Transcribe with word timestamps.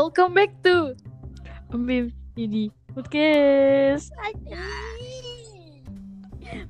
welcome 0.00 0.32
back 0.32 0.48
to 0.64 0.96
Bim 1.68 2.08
ini 2.32 2.72
podcast 2.96 4.08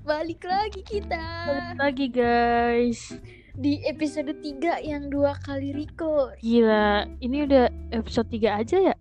Balik 0.03 0.43
lagi 0.43 0.83
kita 0.83 1.23
Balik 1.47 1.79
lagi 1.79 2.07
guys 2.11 3.15
di 3.55 3.79
episode 3.87 4.35
3 4.35 4.83
yang 4.83 5.15
dua 5.15 5.39
kali 5.47 5.71
record. 5.71 6.43
Gila 6.43 7.07
ini 7.23 7.47
udah 7.47 7.71
episode 7.95 8.27
3 8.35 8.67
aja 8.67 8.77
ya 8.91 8.95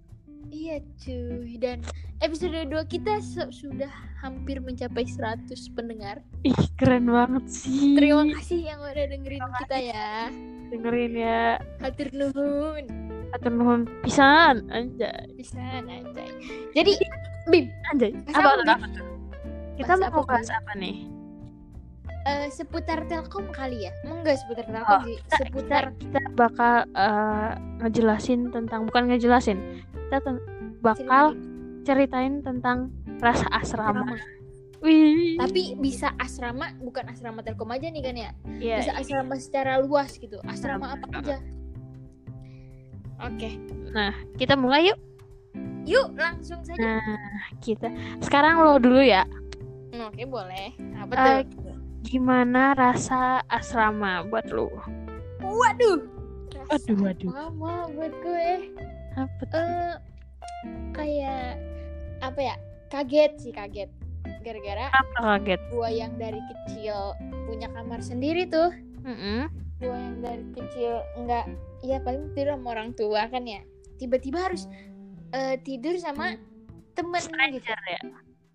Iya 0.54 0.78
cuy 1.02 1.58
dan 1.58 1.82
episode 2.22 2.70
2 2.70 2.70
kita 2.86 3.18
su- 3.26 3.50
sudah 3.50 3.90
hampir 4.22 4.62
mencapai 4.62 5.10
100 5.10 5.50
pendengar. 5.74 6.22
Ih 6.46 6.54
keren 6.78 7.10
banget 7.10 7.50
sih 7.50 7.98
Terima 7.98 8.30
kasih 8.38 8.62
yang 8.62 8.78
udah 8.78 9.06
dengerin 9.10 9.42
kita 9.66 9.78
ya. 9.82 10.30
Dengerin 10.70 11.14
ya 11.18 11.58
Hatur 11.82 12.14
nuhun. 12.14 13.09
Atur 13.30 13.52
nuhun 13.54 13.82
pisan 14.02 14.66
Anjay. 14.70 15.30
Bisa 15.38 15.60
anjay. 15.60 16.30
Jadi 16.74 16.92
Bim, 17.50 17.66
Anjay. 17.90 18.14
Bahas 18.30 18.36
Apa 18.36 18.50
apa, 18.76 18.88
Kita 19.74 19.94
Bahas 19.96 20.12
mau 20.12 20.24
bahas 20.24 20.50
apa 20.50 20.72
nih? 20.76 21.08
Eh, 22.28 22.48
seputar 22.52 23.08
Telkom 23.08 23.50
kali 23.50 23.88
ya? 23.88 23.92
Enggak 24.06 24.38
seputar 24.44 24.66
Oh, 24.68 24.72
Telkom 24.76 25.00
sih, 25.02 25.16
kita, 25.18 25.36
seputar 25.40 25.84
kita, 25.98 26.20
kita 26.20 26.22
bakal 26.36 26.76
eh, 26.94 27.52
ngejelasin 27.80 28.52
tentang 28.52 28.86
Bukan 28.86 29.10
ngejelasin. 29.10 29.58
Kita 29.90 30.18
ten- 30.22 30.44
bakal 30.80 31.34
ceritain. 31.34 31.84
ceritain 31.84 32.34
tentang 32.40 32.78
rasa 33.20 33.48
asrama, 33.50 34.04
asrama. 34.04 34.16
Wih. 34.80 35.36
Tapi 35.36 35.76
bisa 35.76 36.16
asrama 36.16 36.72
bukan 36.78 37.08
asrama 37.08 37.42
Telkom 37.42 37.68
aja 37.72 37.88
nih 37.88 38.04
kan 38.04 38.16
ya? 38.16 38.32
Iya, 38.60 38.76
bisa 38.80 38.94
asrama 38.96 39.34
secara 39.36 39.80
luas 39.80 40.16
gitu. 40.16 40.38
Asrama 40.46 40.96
apa 40.96 41.08
aja 41.14 41.36
oke 43.20 43.50
Nah 43.90 44.10
kita 44.36 44.54
mulai 44.54 44.88
yuk 44.88 45.00
yuk 45.84 46.14
langsung 46.14 46.62
saja 46.62 46.78
Nah, 46.78 47.18
kita 47.58 47.90
sekarang 48.20 48.60
lo 48.60 48.78
dulu 48.78 49.02
ya. 49.02 49.26
Hmm, 49.90 50.06
oke 50.06 50.24
boleh 50.24 50.70
apa 50.96 51.12
Eh, 51.12 51.42
tuh 51.50 51.76
Gimana 52.02 52.72
rasa 52.72 53.44
asrama 53.46 54.24
buat 54.24 54.48
lo? 54.48 54.70
waduh 55.40 56.00
Aduh, 56.70 56.96
waduh. 57.00 57.30
lama 57.30 57.90
buat 57.90 58.14
gue 58.22 58.50
Apa 59.18 59.42
tuh? 59.44 59.66
eh 59.66 59.96
kayak 60.92 61.56
apa 62.20 62.40
ya 62.44 62.56
kaget 62.88 63.32
sih 63.38 63.50
kaget 63.50 63.90
gara-gara 64.40 64.92
Apa 64.92 65.40
kaget? 65.40 65.60
gue 65.66 65.90
yang 65.90 66.14
dari 66.16 66.40
kecil 66.46 67.16
punya 67.46 67.68
kamar 67.70 68.00
sendiri 68.00 68.46
tuh 68.46 68.70
Mm-mm. 69.02 69.48
Gue 69.80 69.96
yang 69.96 70.20
dari 70.20 70.44
kecil 70.52 71.00
enggak 71.16 71.48
ya 71.80 72.04
paling 72.04 72.36
tidur 72.36 72.56
sama 72.60 72.68
orang 72.76 72.90
tua 72.96 73.22
kan 73.32 73.44
ya. 73.48 73.64
Tiba-tiba 73.96 74.40
harus 74.52 74.68
eh, 75.32 75.56
tidur 75.64 75.96
sama 76.00 76.36
temen 76.96 77.20
gitu. 77.20 77.32
Stranger 77.32 77.80
ya. 77.88 78.02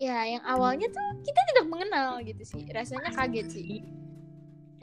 ya 0.00 0.18
yang 0.36 0.42
awalnya 0.44 0.88
tuh 0.92 1.06
kita 1.24 1.40
tidak 1.52 1.66
mengenal 1.72 2.20
gitu 2.20 2.44
sih. 2.44 2.64
Rasanya 2.72 3.10
kaget 3.12 3.48
sih. 3.48 3.80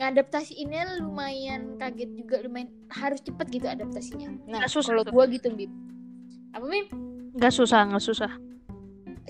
Ngadaptasiinnya 0.01 0.97
lumayan 0.97 1.77
kaget 1.77 2.09
juga 2.17 2.41
lumayan 2.41 2.73
harus 2.89 3.21
cepet 3.21 3.47
gitu 3.53 3.69
adaptasinya. 3.69 4.33
Nah 4.49 4.65
Nggak 4.65 4.71
susah 4.73 4.97
kalau 4.97 5.05
gua 5.05 5.29
gitu 5.29 5.53
bim 5.53 5.69
apa 6.51 6.65
bim 6.67 6.87
Gak 7.39 7.53
susah, 7.55 7.87
gak 7.87 8.03
susah. 8.03 8.31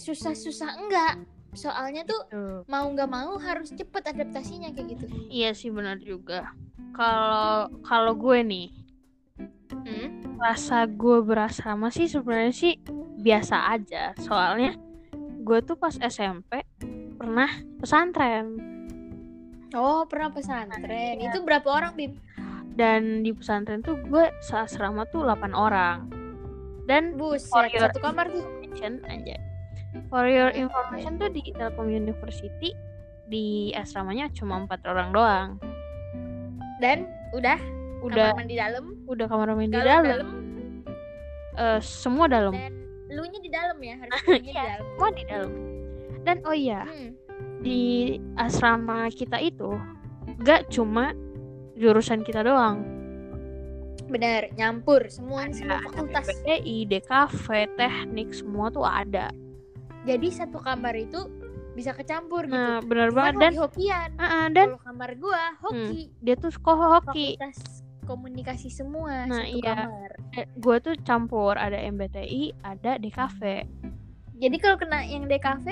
susah-susah 0.02 0.70
enggak 0.82 1.14
soalnya 1.52 2.08
tuh 2.08 2.22
Tuh. 2.32 2.62
mau 2.72 2.88
nggak 2.88 3.10
mau 3.12 3.36
harus 3.40 3.76
cepet 3.76 4.04
adaptasinya 4.08 4.72
kayak 4.72 4.96
gitu 4.96 5.06
Iya 5.28 5.52
sih 5.52 5.68
benar 5.72 6.00
juga. 6.00 6.52
Kalau 6.96 7.68
kalau 7.84 8.14
gue 8.16 8.40
nih 8.44 8.68
hmm? 9.72 10.40
rasa 10.40 10.88
gue 10.88 11.20
berasrama 11.24 11.92
sih 11.92 12.08
sebenarnya 12.08 12.54
sih 12.56 12.74
biasa 13.20 13.76
aja. 13.76 14.16
Soalnya 14.20 14.80
gue 15.42 15.60
tuh 15.64 15.76
pas 15.76 15.96
SMP 15.98 16.64
pernah 17.18 17.50
pesantren 17.78 18.58
oh 19.78 20.10
pernah 20.10 20.34
pesantren 20.34 21.22
Iya. 21.22 21.30
itu 21.30 21.46
berapa 21.46 21.70
orang 21.70 21.94
bim 21.94 22.14
dan 22.76 23.24
di 23.24 23.36
pesantren 23.36 23.84
tuh 23.84 24.00
gue 24.08 24.32
seasrama 24.48 25.04
tuh 25.12 25.28
8 25.28 25.52
orang. 25.52 26.08
Dan 26.88 27.16
buset 27.16 27.52
satu 27.52 28.00
kamar 28.00 28.32
tuh 28.32 28.44
aja. 28.82 29.38
For 30.08 30.24
your 30.24 30.52
information 30.52 31.16
tuh 31.18 31.28
di 31.28 31.52
Telkom 31.52 31.88
University 31.88 32.72
di 33.26 33.46
asramanya 33.72 34.28
cuma 34.30 34.60
empat 34.60 34.84
orang 34.86 35.10
doang. 35.12 35.50
dan 36.78 37.06
udah 37.32 37.60
Udah 38.02 38.34
kamar 38.34 38.42
mandi 38.42 38.56
dalam 38.56 38.84
udah 39.06 39.26
kamar 39.28 39.48
mandi 39.54 39.70
dalam 39.72 40.02
dalam, 40.02 40.26
dalam 40.26 40.30
Eh, 41.54 41.80
semua 41.80 42.26
dalam, 42.26 42.56
dan 42.56 42.74
lu 43.08 43.22
nya 43.22 43.38
di 43.38 43.52
dalam 43.52 43.78
ya 43.78 43.96
harus 44.00 44.18
di 44.40 44.50
Iya. 44.50 44.56
dalam 44.58 44.80
semua 44.90 45.10
di 45.12 45.24
dalam. 45.24 45.52
Dan 46.22 46.38
oh 46.44 46.56
iya 46.56 46.82
Hmm. 46.84 47.12
di 47.60 47.82
asrama 48.36 49.06
kita 49.10 49.38
itu 49.38 49.76
gak 50.40 50.70
cuma 50.70 51.14
jurusan 51.76 52.24
kita 52.24 52.42
doang. 52.42 52.82
Bener, 54.08 54.50
nyampur 54.54 55.06
semua 55.08 55.46
Ada, 55.46 55.54
semua 55.54 55.78
fakultas. 55.84 56.26
PPDI, 56.34 56.78
DKV, 56.86 57.46
teknik 57.76 58.30
semua 58.32 58.68
tuh 58.68 58.84
ada. 58.84 59.30
Jadi 60.02 60.28
satu 60.30 60.58
kamar 60.58 60.98
itu 60.98 61.20
bisa 61.72 61.94
kecampur 61.94 62.46
Nah 62.46 62.82
gitu. 62.82 62.90
benar 62.90 63.08
Cuman 63.10 63.18
banget 63.18 63.34
dan 63.38 63.52
hoki-hokian. 63.54 64.10
Ah, 64.16 64.24
ah, 64.26 64.46
dan 64.50 64.68
Kalau 64.68 64.82
kamar 64.84 65.10
gua 65.16 65.44
hoki, 65.62 66.12
dia 66.20 66.36
tuh 66.36 66.52
sekolah 66.52 66.88
hoki. 67.00 67.38
fakultas 67.40 67.58
komunikasi 68.02 68.68
semua 68.68 69.24
Nah, 69.24 69.46
satu 69.46 69.56
iya. 69.56 69.74
kamar. 69.88 70.12
gue 70.58 70.78
tuh 70.80 70.96
campur 71.04 71.54
ada 71.56 71.78
MBTI 71.78 72.52
ada 72.60 72.98
DKV 72.98 73.42
Jadi 74.36 74.56
kalau 74.58 74.76
kena 74.76 75.06
yang 75.06 75.30
DKV. 75.30 75.68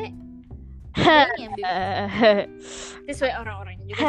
Eh, 0.99 2.07
sesuai 3.07 3.33
orang-orangnya 3.35 3.85
juga. 3.87 4.03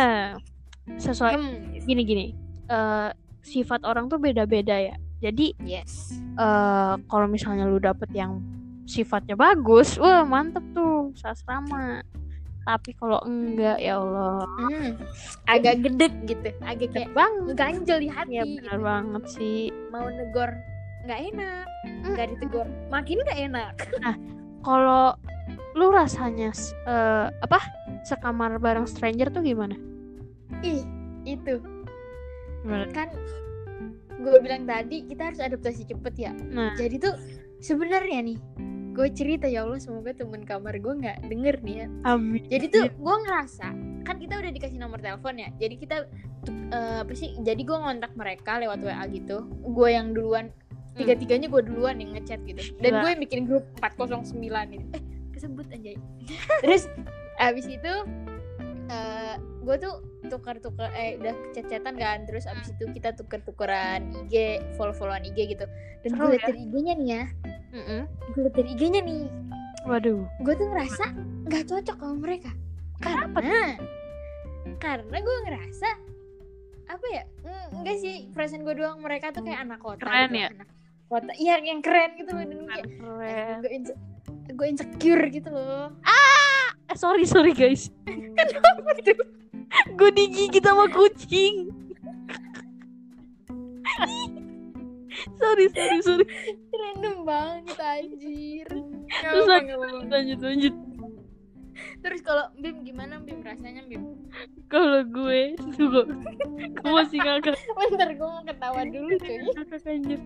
sesuai 0.91 1.35
Hmm, 1.35 1.81
gini 1.81 2.03
gini 2.03 2.27
eh, 2.67 3.11
sifat 3.41 3.83
orang 3.83 4.07
tuh 4.07 4.19
beda-beda 4.19 4.75
ya 4.75 4.95
jadi 5.19 5.55
yes. 5.63 6.19
eh 6.35 6.95
kalau 7.07 7.27
misalnya 7.27 7.65
lu 7.65 7.79
dapet 7.79 8.11
yang 8.11 8.43
sifatnya 8.85 9.37
bagus. 9.37 9.97
Wah 10.01 10.25
mantep 10.25 10.63
tuh 10.73 11.13
sasrama. 11.17 12.05
Tapi 12.65 12.93
kalau 12.95 13.19
enggak 13.25 13.81
ya 13.81 13.99
Allah. 13.99 14.45
Hmm, 14.45 14.93
agak 15.49 15.81
gedek 15.81 16.13
gitu, 16.29 16.53
agak 16.61 16.93
kayak 16.93 17.11
bang 17.17 17.33
ngeganjel 17.49 17.99
di 17.99 18.09
hati 18.13 18.37
ya 18.37 18.45
gitu. 18.45 18.63
benar 18.63 18.79
banget 18.79 19.25
sih. 19.33 19.61
Mau 19.89 20.07
negor 20.07 20.53
nggak 21.09 21.21
enak, 21.33 21.67
nggak 22.05 22.27
ditegur, 22.37 22.69
makin 22.93 23.19
nggak 23.25 23.41
enak. 23.49 23.75
kalau 24.67 25.17
lu 25.75 25.89
rasanya 25.89 26.53
eh, 26.87 27.27
apa? 27.33 27.59
Sekamar 28.05 28.61
bareng 28.61 28.85
stranger 28.85 29.33
tuh 29.33 29.41
gimana? 29.41 29.77
Ih, 30.61 30.85
itu. 31.25 31.61
Gimana? 32.65 32.87
Kan 32.93 33.09
gue 34.21 34.37
bilang 34.45 34.69
tadi 34.69 35.09
kita 35.09 35.33
harus 35.33 35.41
adaptasi 35.41 35.89
cepet 35.89 36.15
ya. 36.17 36.33
Nah. 36.53 36.77
Jadi 36.77 36.97
tuh 37.01 37.15
sebenarnya 37.65 38.21
nih 38.25 38.39
gue 39.01 39.09
cerita 39.17 39.49
ya 39.49 39.65
Allah 39.65 39.81
semoga 39.81 40.13
temen 40.13 40.45
kamar 40.45 40.77
gue 40.77 40.95
nggak 41.01 41.25
denger 41.33 41.57
nih 41.65 41.77
ya. 41.81 41.87
Amin. 42.05 42.45
Jadi 42.53 42.67
tuh 42.69 42.85
gue 42.93 43.17
ngerasa 43.25 43.69
kan 44.05 44.17
kita 44.21 44.37
udah 44.37 44.53
dikasih 44.53 44.77
nomor 44.77 45.01
telepon 45.01 45.41
ya 45.41 45.49
jadi 45.57 45.75
kita 45.77 45.97
tuh, 46.45 46.53
eh, 46.73 47.01
apa 47.01 47.13
sih 47.17 47.33
jadi 47.41 47.61
gue 47.65 47.79
ngontak 47.81 48.13
mereka 48.13 48.61
lewat 48.61 48.85
WA 48.85 49.01
gitu. 49.09 49.49
Gue 49.73 49.97
yang 49.97 50.13
duluan 50.13 50.53
tiga 51.01 51.17
tiganya 51.17 51.49
gue 51.49 51.63
duluan 51.65 51.97
yang 51.97 52.13
ngechat 52.13 52.45
gitu. 52.45 52.61
Dan 52.77 53.01
gue 53.01 53.09
yang 53.09 53.21
bikin 53.25 53.49
grup 53.49 53.65
409 53.81 54.37
gitu 54.77 54.87
eh 54.93 55.03
kesebut 55.33 55.65
anjay. 55.73 55.97
Terus 56.63 56.85
abis 57.41 57.65
itu 57.73 57.93
eh 58.93 59.37
gue 59.41 59.77
tuh 59.81 60.05
tukar-tukar 60.29 60.93
eh 60.93 61.17
udah 61.17 61.33
chat-chatan 61.57 61.97
kan. 61.97 62.29
Terus 62.29 62.45
abis 62.45 62.77
itu 62.77 62.85
kita 62.93 63.17
tuker-tukeran 63.17 64.13
IG 64.29 64.61
follow-followan 64.77 65.25
IG 65.25 65.57
gitu. 65.57 65.65
Dan 66.05 66.21
gue 66.21 66.37
liat 66.37 66.45
ya? 66.45 66.49
dari 66.53 66.61
IG-nya 66.69 66.95
nih 67.01 67.09
ya 67.17 67.25
Mm-mm. 67.71 68.03
gue 68.35 68.41
liat 68.43 68.55
dari 68.55 68.69
IG-nya 68.75 69.01
nih. 69.01 69.25
Waduh. 69.85 70.27
Gue 70.43 70.55
tuh 70.55 70.67
ngerasa 70.67 71.05
nggak 71.47 71.65
cocok 71.67 71.97
sama 71.97 72.17
mereka. 72.17 72.51
Kenapa? 72.99 73.39
Karena 73.41 73.63
karena 74.77 75.17
gue 75.19 75.37
ngerasa 75.45 75.89
apa 76.85 77.07
ya 77.09 77.23
mm, 77.41 77.67
enggak 77.81 77.97
sih 77.97 78.29
perasaan 78.29 78.61
gue 78.61 78.75
doang 78.75 78.99
mereka 78.99 79.31
tuh 79.31 79.41
kayak 79.41 79.63
anak 79.63 79.79
kota 79.79 80.03
Keren 80.03 80.29
gitu, 80.29 80.43
ya? 80.43 80.49
anak 80.51 80.69
kota 81.07 81.33
iya 81.39 81.55
yang 81.63 81.81
keren 81.81 82.11
gitu 82.19 82.31
loh 82.31 82.45
dan 82.45 82.61
kayak 82.67 82.87
keren. 82.93 83.57
Gue 83.63 83.71
inse- 83.73 83.99
gue 84.51 84.67
insecure 84.67 85.25
gitu 85.31 85.49
loh. 85.49 85.95
Eh, 86.03 86.67
sorry 86.93 87.25
sorry 87.25 87.55
guys. 87.55 87.89
Kenapa 88.05 88.91
tuh? 89.01 89.17
Gue 89.95 90.11
digigit 90.11 90.61
sama 90.61 90.91
kucing 90.91 91.71
sorry 95.39 95.67
sorry 95.73 95.99
sorry. 96.03 96.27
Random 96.71 97.17
banget 97.27 97.79
anjir. 97.79 98.67
Terus 99.11 99.45
lanjut, 99.47 99.79
lanjut 100.09 100.41
lanjut. 100.41 100.77
terus 102.05 102.21
kalau 102.21 102.45
Bim 102.61 102.85
gimana 102.85 103.21
Bim? 103.25 103.41
Rasanya 103.41 103.85
Bim? 103.89 104.21
Kalau 104.69 105.01
gue 105.05 105.57
tunggu 105.77 106.05
gue 106.77 106.93
masih 106.93 107.19
ngakak. 107.25 107.57
Bentar 107.57 108.11
gue 108.13 108.29
mau 108.29 108.45
ketawa 108.45 108.83
dulu 108.85 109.17
cuy. 109.17 109.41
Anjir. 109.89 110.21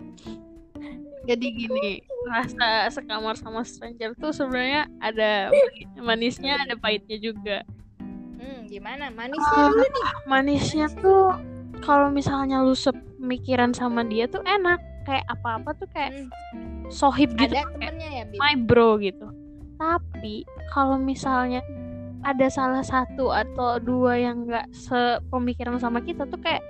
Jadi 1.25 1.47
gini 1.57 2.05
rasa 2.29 2.89
sekamar 2.93 3.33
sama 3.37 3.65
stranger 3.65 4.13
tuh 4.17 4.29
sebenarnya 4.29 4.85
ada 5.01 5.49
manisnya 5.97 6.61
ada 6.61 6.77
pahitnya 6.77 7.17
juga. 7.17 7.65
Hmm, 8.37 8.69
gimana? 8.69 9.09
Manisnya 9.09 9.63
dulu 9.73 9.81
nih. 9.81 10.05
manisnya 10.29 10.87
tuh 11.01 11.54
kalau 11.85 12.09
misalnya 12.09 12.59
lu 12.59 12.73
sepemikiran 12.73 13.71
sama 13.71 14.01
dia 14.03 14.25
tuh 14.25 14.41
enak. 14.41 14.81
Kayak 15.05 15.25
apa-apa 15.29 15.77
tuh 15.77 15.85
kayak 15.93 16.17
Hmm, 16.17 16.89
sohib 16.89 17.37
gitu. 17.37 17.53
Ada 17.53 17.69
temennya 17.69 18.09
ya, 18.09 18.23
Bim? 18.25 18.41
my 18.41 18.57
bro 18.57 18.97
gitu. 18.97 19.29
Tapi 19.77 20.41
kalau 20.73 20.97
misalnya 20.97 21.61
ada 22.25 22.49
salah 22.49 22.81
satu 22.81 23.29
atau 23.29 23.77
dua 23.77 24.17
yang 24.17 24.49
nggak 24.49 24.65
sepemikiran 24.73 25.77
sama 25.77 26.01
kita 26.01 26.25
tuh 26.25 26.41
kayak 26.41 26.65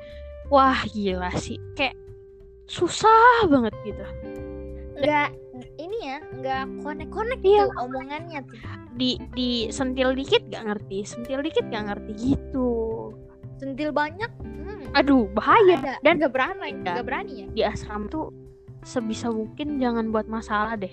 wah 0.51 0.83
gila 0.91 1.31
sih. 1.39 1.55
Kayak 1.79 1.95
susah 2.67 3.47
banget 3.47 3.71
gitu. 3.87 4.03
Nggak 4.99 5.29
ini 5.79 5.97
ya, 6.03 6.19
nggak 6.35 6.63
konek-konek 6.83 7.39
Iya. 7.39 7.71
tuh 7.71 7.87
omongannya 7.87 8.39
tuh. 8.51 8.59
di 8.95 9.19
di 9.35 9.67
sentil 9.71 10.15
dikit 10.15 10.39
gak 10.47 10.71
ngerti 10.71 11.03
sentil 11.03 11.43
dikit 11.43 11.67
gak 11.67 11.83
ngerti 11.83 12.15
gitu 12.15 12.94
Sentil 13.55 13.89
banyak. 13.89 14.27
Hmm, 14.41 14.91
aduh 14.91 15.27
bahaya 15.29 15.77
ada. 15.77 15.95
dan 16.01 16.17
nggak 16.17 16.31
berani, 16.31 16.67
Iya. 16.67 16.81
nggak 16.83 17.05
berani 17.05 17.33
ya. 17.35 17.47
di 17.49 17.61
asrama 17.63 18.05
tuh 18.05 18.33
sebisa 18.81 19.27
mungkin 19.27 19.77
jangan 19.77 20.09
buat 20.09 20.25
masalah 20.25 20.75
deh 20.75 20.91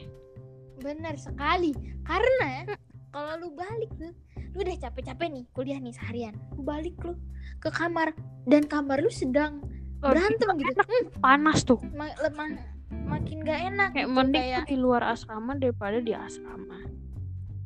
Benar 0.79 1.15
sekali. 1.15 1.71
Karena 2.03 2.47
ya, 2.59 2.75
kalau 3.09 3.39
lu 3.39 3.49
balik 3.53 3.91
tuh, 3.95 4.11
lu 4.49 4.59
udah 4.59 4.77
capek-capek 4.81 5.29
nih 5.31 5.45
kuliah 5.49 5.79
nih 5.79 5.93
seharian. 5.93 6.35
Lu 6.53 6.63
balik 6.63 6.99
lu 7.01 7.15
ke 7.59 7.69
kamar 7.69 8.11
dan 8.45 8.65
kamar 8.65 8.99
lu 8.99 9.09
sedang 9.09 9.63
Oh, 10.01 10.11
berantem 10.11 10.51
gitu. 10.59 10.83
Hmm, 10.83 11.05
panas 11.17 11.63
tuh 11.63 11.79
ma- 11.93 12.11
lemah 12.19 12.59
makin 13.07 13.39
gak 13.41 13.55
enak 13.65 13.95
kayak 13.95 14.03
gitu, 14.05 14.17
mending 14.17 14.43
kayak 14.43 14.67
di 14.67 14.75
luar 14.75 15.03
asrama 15.07 15.55
daripada 15.55 15.97
di 15.97 16.11
asrama 16.11 16.83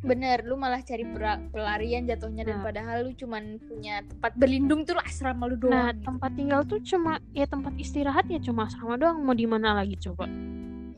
bener 0.07 0.39
lu 0.43 0.55
malah 0.55 0.79
cari 0.81 1.03
pelarian 1.51 2.07
jatuhnya 2.07 2.43
dan 2.43 2.57
Nah. 2.57 2.65
padahal 2.65 2.97
lu 3.03 3.13
cuman 3.13 3.59
punya 3.59 4.01
tempat 4.03 4.33
berlindung 4.35 4.83
tuh 4.83 4.95
asrama 4.99 5.45
lu 5.45 5.59
nah 5.67 5.91
doang 5.91 5.93
gitu. 5.93 6.05
tempat 6.07 6.31
tinggal 6.33 6.61
tuh 6.63 6.79
cuma 6.81 7.13
ya 7.33 7.45
tempat 7.45 7.75
istirahat 7.75 8.25
ya 8.27 8.39
cuma 8.39 8.65
asrama 8.65 8.95
doang 8.95 9.19
mau 9.21 9.35
di 9.35 9.45
mana 9.45 9.75
lagi 9.75 9.99
coba 9.99 10.31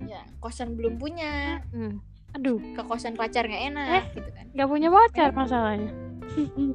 ya 0.04 0.20
kosan 0.38 0.76
belum 0.76 0.96
punya 0.96 1.64
hmm. 1.72 1.96
aduh 2.32 2.60
ke 2.60 2.82
kosan 2.84 3.12
pacar 3.12 3.44
Eh. 3.44 3.66
enak 3.66 4.12
gitu 4.12 4.28
kan 4.28 4.44
nggak 4.52 4.68
punya 4.68 4.88
pacar 4.88 5.28
masalahnya 5.32 5.92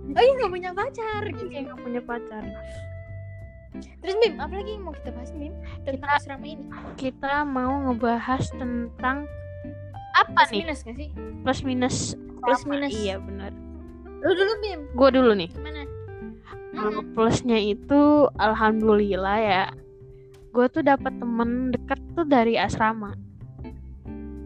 oh 0.09 0.19
iya 0.19 0.33
nggak 0.35 0.51
punya 0.51 0.71
pacar 0.71 1.21
gitu 1.23 1.45
Iya, 1.47 1.59
nggak 1.63 1.79
punya 1.79 2.01
pacar 2.01 2.43
terus 3.73 4.15
Bim 4.19 4.35
apalagi 4.37 4.71
yang 4.71 4.83
mau 4.83 4.93
kita 4.93 5.09
bahas 5.11 5.31
Bim 5.31 5.53
tentang 5.83 5.93
Kita- 5.97 6.17
asrama 6.17 6.45
ini 6.45 6.65
kita 6.95 7.33
mau 7.43 7.73
ngebahas 7.83 8.43
tentang 8.51 9.17
apa 10.13 10.29
plus 10.35 10.49
nih? 10.49 10.61
minus 10.61 10.79
gak 10.81 10.95
sih? 10.95 11.09
Plus 11.41 11.59
minus. 11.61 11.97
Plus 12.39 12.61
minus. 12.63 12.91
iya 12.91 13.17
benar 13.17 13.51
lu 14.23 14.31
dulu 14.31 14.53
Bim. 14.59 14.79
Gue 14.95 15.09
dulu 15.11 15.31
nih. 15.35 15.51
Gimana? 15.51 15.83
Kalau 16.73 17.01
Hmm, 17.03 17.11
plusnya 17.11 17.59
itu 17.59 18.01
alhamdulillah 18.35 19.37
ya 19.37 19.63
gue 20.49 20.65
tuh 20.69 20.81
dapat 20.81 21.11
temen 21.17 21.69
deket 21.69 21.99
tuh 22.13 22.23
dari 22.23 22.55
asrama. 22.55 23.13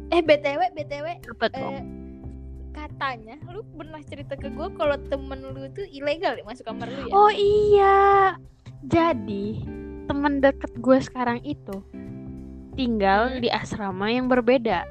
Eh 0.09 0.19
btw 0.19 0.61
btw 0.71 1.07
dapet 1.21 1.51
eh, 1.53 1.83
katanya 2.71 3.35
lu 3.47 3.61
pernah 3.75 3.99
cerita 4.01 4.33
ke 4.33 4.47
gue 4.47 4.67
kalau 4.73 4.95
temen 5.07 5.39
lu 5.45 5.67
tuh 5.71 5.83
ilegal 5.87 6.35
ya 6.35 6.43
masuk 6.43 6.65
kamar 6.65 6.87
lu 6.87 7.05
ya? 7.05 7.13
Oh 7.13 7.31
iya. 7.31 7.99
Jadi 8.83 9.61
temen 10.07 10.39
deket 10.39 10.71
gue 10.73 10.97
sekarang 10.97 11.39
itu 11.43 11.83
tinggal 12.73 13.29
Hmm. 13.29 13.39
di 13.39 13.49
asrama 13.49 14.07
yang 14.07 14.25
berbeda 14.25 14.87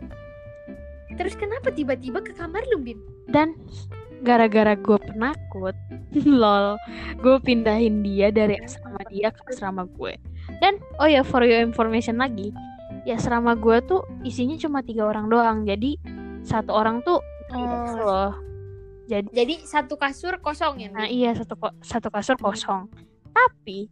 terus 1.17 1.35
kenapa 1.35 1.69
tiba-tiba 1.69 2.21
ke 2.21 2.31
kamar 2.31 2.63
lu 2.69 2.79
Bim? 2.79 3.01
Dan 3.27 3.57
gara-gara 4.21 4.73
gue 4.73 4.97
penakut 5.03 5.77
lol 6.41 6.77
gue 7.17 7.37
pindahin 7.41 8.01
dia 8.01 8.29
dari 8.29 8.57
asrama 8.57 9.01
dia 9.09 9.29
ke 9.29 9.41
asrama 9.49 9.85
gue. 9.91 10.17
Dan 10.61 10.79
oh 10.97 11.05
ya 11.05 11.21
for 11.21 11.43
your 11.43 11.61
information 11.61 12.17
lagi 12.17 12.53
ya 13.03 13.17
asrama 13.17 13.53
gue 13.53 13.81
tuh 13.83 14.01
isinya 14.23 14.57
cuma 14.57 14.81
tiga 14.81 15.05
orang 15.05 15.27
doang. 15.27 15.59
Jadi 15.63 15.97
satu 16.43 16.73
orang 16.73 17.01
tuh 17.01 17.19
Oh. 17.47 17.63
loh 17.97 18.35
jadi 19.07 19.31
Jadi 19.31 19.63
satu 19.63 19.95
kasur 19.95 20.43
kosong 20.43 20.83
ya? 20.83 20.91
nah 20.91 21.07
iya 21.07 21.31
satu 21.31 21.55
ko- 21.55 21.79
satu 21.79 22.11
kasur 22.11 22.35
kosong. 22.35 22.91
Tapi 23.31 23.87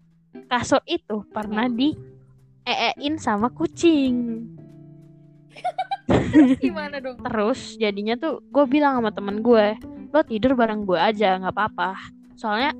kasur 0.50 0.82
itu 0.84 1.22
pernah 1.30 1.70
di 1.70 1.94
eein 2.64 3.14
sama 3.14 3.46
kucing 3.48 4.42
Gimana 6.64 7.00
dong? 7.00 7.16
terus 7.24 7.76
jadinya 7.80 8.14
tuh 8.18 8.44
gue 8.52 8.64
bilang 8.68 9.00
sama 9.00 9.10
temen 9.10 9.40
gue 9.40 9.66
lo 10.14 10.20
tidur 10.22 10.54
bareng 10.54 10.84
gue 10.84 10.98
aja 10.98 11.40
nggak 11.40 11.54
apa-apa 11.54 11.96
soalnya 12.36 12.76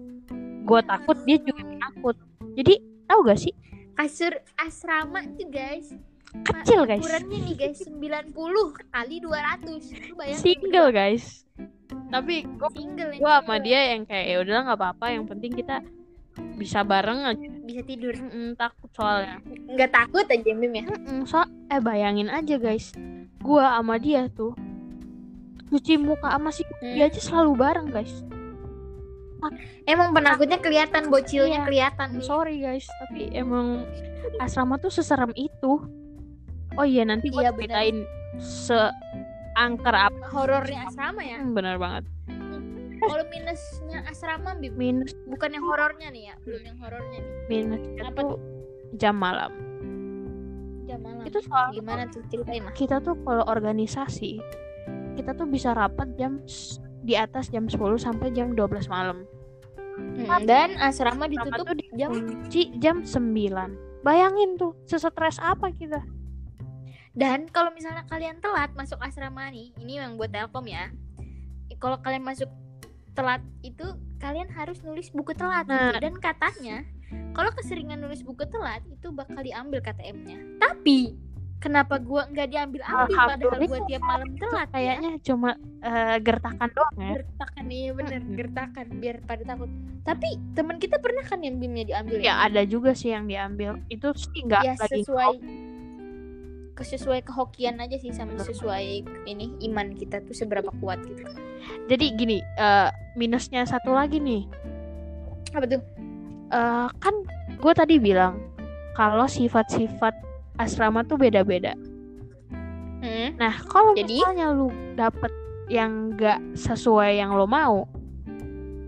gue 0.64 0.80
takut 0.84 1.16
dia 1.24 1.38
juga 1.40 1.62
takut 1.90 2.16
jadi 2.54 2.74
tahu 3.10 3.20
gak 3.28 3.40
sih 3.40 3.54
Kasur 3.94 4.34
asrama 4.58 5.22
tuh 5.38 5.46
guys. 5.54 5.94
kecil 6.42 6.82
guys 6.82 6.98
Ukurannya 6.98 7.38
nih 7.46 7.54
guys 7.54 7.78
90 7.86 8.34
kali 8.90 9.16
200. 9.22 10.10
Lu 10.10 10.14
bayangin 10.18 10.42
single 10.42 10.90
guys 10.90 11.46
tapi 12.10 12.46
gue 12.46 12.70
single 12.74 13.10
sama 13.18 13.58
single. 13.58 13.64
dia 13.66 13.80
yang 13.94 14.02
kayak 14.06 14.26
ya 14.26 14.36
udahlah 14.42 14.62
nggak 14.70 14.78
apa-apa 14.80 15.06
yang 15.14 15.24
penting 15.26 15.52
kita 15.54 15.82
bisa 16.54 16.80
bareng 16.80 17.24
aja 17.24 17.46
bisa 17.60 17.82
tidur. 17.82 18.12
Mm-mm, 18.12 18.54
takut 18.54 18.90
soalnya 18.90 19.38
Nggak 19.66 19.90
takut 19.90 20.22
aja 20.24 20.50
Mim 20.52 20.72
ya? 20.72 20.84
Mm-mm, 20.86 21.24
so 21.24 21.38
eh 21.68 21.78
bayangin 21.78 22.26
aja 22.26 22.56
guys 22.56 22.90
gue 23.38 23.60
sama 23.60 23.96
dia 23.96 24.26
tuh 24.28 24.54
cuci 25.66 25.94
muka 25.96 26.30
sama 26.30 26.48
si 26.48 26.62
Hmm. 26.62 26.94
dia 26.94 27.04
aja 27.04 27.18
selalu 27.18 27.52
bareng 27.54 27.88
guys 27.88 28.22
Emang 29.84 30.16
penakutnya 30.16 30.56
kelihatan, 30.56 31.12
bocilnya 31.12 31.60
Iya. 31.60 31.66
kelihatan 31.66 32.08
sorry 32.18 32.58
guys 32.58 32.88
tapi 32.98 33.28
emang 33.30 33.84
asrama 34.38 34.76
tuh 34.76 34.88
seserem 34.88 35.34
itu 35.34 35.84
oh 36.72 36.86
iya 36.86 37.04
nanti 37.04 37.28
gue 37.28 37.38
Iya, 37.38 37.52
benar. 37.52 37.84
ceritain 37.84 37.98
seangker 38.40 39.92
apa 39.92 40.24
Horornya 40.26 40.88
asrama 40.88 41.20
ya. 41.20 41.38
Hmm, 41.38 41.52
bener 41.52 41.76
banget 41.76 42.08
Kalau 43.06 43.24
minusnya 43.28 43.98
asrama 44.04 44.50
Bim, 44.54 44.72
minus 44.74 45.12
bukan 45.24 45.50
yang 45.50 45.64
horornya 45.64 46.08
nih 46.08 46.22
ya, 46.28 46.34
belum 46.42 46.62
yang 46.64 46.78
horornya 46.78 47.18
nih. 47.18 47.32
minusnya 47.46 48.02
Apa 48.06 48.20
tuh 48.24 48.38
jam 48.94 49.14
malam 49.14 49.52
Jam 50.84 51.00
malam. 51.00 51.24
itu 51.24 51.38
soal 51.40 51.72
Gimana 51.72 52.04
tuh 52.08 52.20
ceritain 52.28 52.62
lah. 52.62 52.72
kita 52.72 53.00
tuh 53.00 53.16
kalau 53.20 53.44
organisasi 53.44 54.36
kita 55.14 55.32
tuh 55.32 55.46
bisa 55.46 55.72
rapat 55.72 56.12
jam 56.14 56.44
di 57.00 57.14
atas 57.14 57.48
jam 57.48 57.64
10 57.64 57.76
sampai 57.96 58.30
jam 58.30 58.52
12 58.52 58.88
malam 58.88 59.24
Mm, 59.94 60.26
Dan 60.42 60.74
asrama 60.82 61.30
ditutup 61.30 61.70
tuh 61.70 61.78
jam 61.94 62.10
dikunci 62.10 62.74
jam 62.76 63.06
9 63.06 63.30
bayangin 64.02 64.58
tuh 64.58 64.74
sesetres 64.84 65.38
apa 65.38 65.70
kita 65.70 66.02
Dan 67.14 67.46
kalau 67.46 67.70
misalnya 67.70 68.02
kalian 68.04 68.42
telat 68.42 68.74
masuk 68.74 68.98
asrama 68.98 69.46
nih, 69.46 69.70
ini 69.78 70.02
yang 70.02 70.18
buat 70.18 70.34
Telkom 70.34 70.66
ya. 70.66 70.90
Kalau 71.78 72.02
kalian 72.02 72.26
masuk 72.26 72.50
telat 73.14 73.42
itu 73.62 73.86
kalian 74.18 74.50
harus 74.50 74.82
nulis 74.82 75.08
buku 75.10 75.32
telat 75.32 75.64
Nah. 75.66 75.94
gitu. 75.94 76.10
Dan 76.10 76.14
katanya 76.18 76.76
kalau 77.30 77.50
keseringan 77.54 78.02
nulis 78.02 78.26
buku 78.26 78.42
telat 78.46 78.82
itu 78.90 79.10
bakal 79.14 79.38
diambil 79.40 79.78
KTM-nya. 79.78 80.58
Tapi 80.58 81.14
kenapa 81.62 81.96
gua 81.96 82.28
nggak 82.28 82.48
diambil 82.50 82.82
ambil 82.84 83.16
padahal 83.16 83.60
gua 83.64 83.80
tiap 83.88 84.02
malam 84.04 84.30
telat 84.36 84.68
ya? 84.68 84.74
kayaknya 84.76 85.10
cuma 85.24 85.50
eh, 85.80 86.16
gertakan 86.20 86.68
doang 86.76 86.96
ya 87.00 87.12
Gertakan 87.24 87.64
iya 87.72 87.90
bener, 87.96 88.20
gertakan 88.36 88.86
biar 89.00 89.16
pada 89.24 89.42
takut. 89.48 89.70
Tapi 90.04 90.28
teman 90.52 90.76
kita 90.76 91.00
pernah 91.00 91.24
kan 91.24 91.40
yang 91.40 91.56
bimnya 91.56 91.88
diambil 91.88 92.20
ya 92.20 92.44
ada 92.44 92.60
juga 92.68 92.92
sih 92.92 93.16
yang 93.16 93.24
diambil 93.24 93.80
itu 93.88 94.12
sih 94.12 94.44
nggak 94.44 94.60
ya 94.60 94.74
lagi 94.76 95.00
sesuai 95.00 95.34
kesesuai 96.74 97.22
kehokian 97.22 97.78
aja 97.78 97.96
sih 98.02 98.10
sama 98.10 98.34
sesuai 98.42 99.06
ini 99.30 99.46
iman 99.70 99.94
kita 99.94 100.18
tuh 100.26 100.34
seberapa 100.34 100.74
kuat 100.82 101.00
gitu 101.06 101.22
jadi 101.90 102.06
gini 102.16 102.38
eh, 102.40 102.88
minusnya 103.14 103.64
satu 103.68 103.92
lagi 103.92 104.18
nih. 104.18 104.44
Apa 105.54 105.66
tuh? 105.68 105.82
Eh, 106.52 106.86
kan 107.00 107.14
gue 107.58 107.72
tadi 107.74 107.96
bilang 107.98 108.40
kalau 108.94 109.26
sifat-sifat 109.26 110.14
asrama 110.60 111.02
tuh 111.06 111.18
beda-beda. 111.18 111.74
Hmm? 113.04 113.36
nah 113.36 113.52
kalau 113.68 113.92
Jadi? 113.92 114.16
misalnya 114.16 114.48
lu 114.48 114.72
dapet 114.96 115.28
yang 115.68 116.16
nggak 116.16 116.40
sesuai 116.56 117.20
yang 117.20 117.36
lo 117.36 117.44
mau 117.44 117.84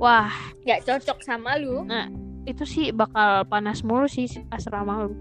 wah. 0.00 0.32
Nggak 0.64 0.88
cocok 0.88 1.18
sama 1.24 1.56
lu. 1.60 1.84
Itu 2.46 2.64
sih 2.64 2.94
bakal 2.94 3.44
panas 3.48 3.82
mulu 3.82 4.06
sih 4.06 4.28
asrama 4.52 5.08
lu. 5.08 5.12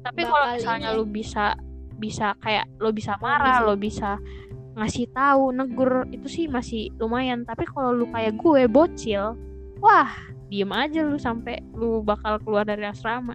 Tapi 0.00 0.24
kalau 0.24 0.46
misalnya 0.56 0.88
ini. 0.92 0.96
lu 0.96 1.04
bisa 1.04 1.56
bisa 2.00 2.32
kayak 2.40 2.64
lo 2.80 2.88
bisa 2.96 3.20
marah 3.20 3.60
lo 3.60 3.76
bisa 3.76 4.16
ngasih 4.78 5.06
tahu 5.10 5.50
negur 5.50 6.06
itu 6.14 6.26
sih 6.30 6.46
masih 6.46 6.94
lumayan 7.02 7.42
tapi 7.42 7.66
kalau 7.66 7.90
lu 7.90 8.06
kayak 8.14 8.38
gue 8.38 8.70
bocil 8.70 9.34
wah 9.82 10.10
diem 10.50 10.70
aja 10.70 11.02
lu 11.02 11.18
sampai 11.18 11.58
lu 11.74 12.02
bakal 12.02 12.38
keluar 12.42 12.62
dari 12.66 12.86
asrama 12.86 13.34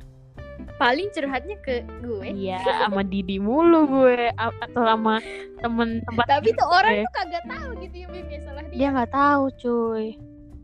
paling 0.75 1.07
curhatnya 1.11 1.55
ke 1.63 1.83
gue 2.03 2.27
Iya, 2.35 2.59
sama 2.83 3.03
Didi 3.03 3.39
mulu 3.39 3.87
gue 3.87 4.31
atau 4.35 4.81
sama 4.83 5.23
temen 5.63 6.03
tempat 6.03 6.25
tapi 6.27 6.51
tuh 6.51 6.67
orang 6.67 6.99
gue. 6.99 7.03
tuh 7.07 7.13
kagak 7.15 7.43
tahu 7.47 7.69
gitu 7.83 7.95
ya 8.03 8.07
Bim 8.11 8.27
ya 8.27 8.39
salah 8.43 8.63
dia 8.67 8.75
dia 8.75 8.87
nggak 8.91 9.11
tahu 9.15 9.43
cuy. 9.55 10.05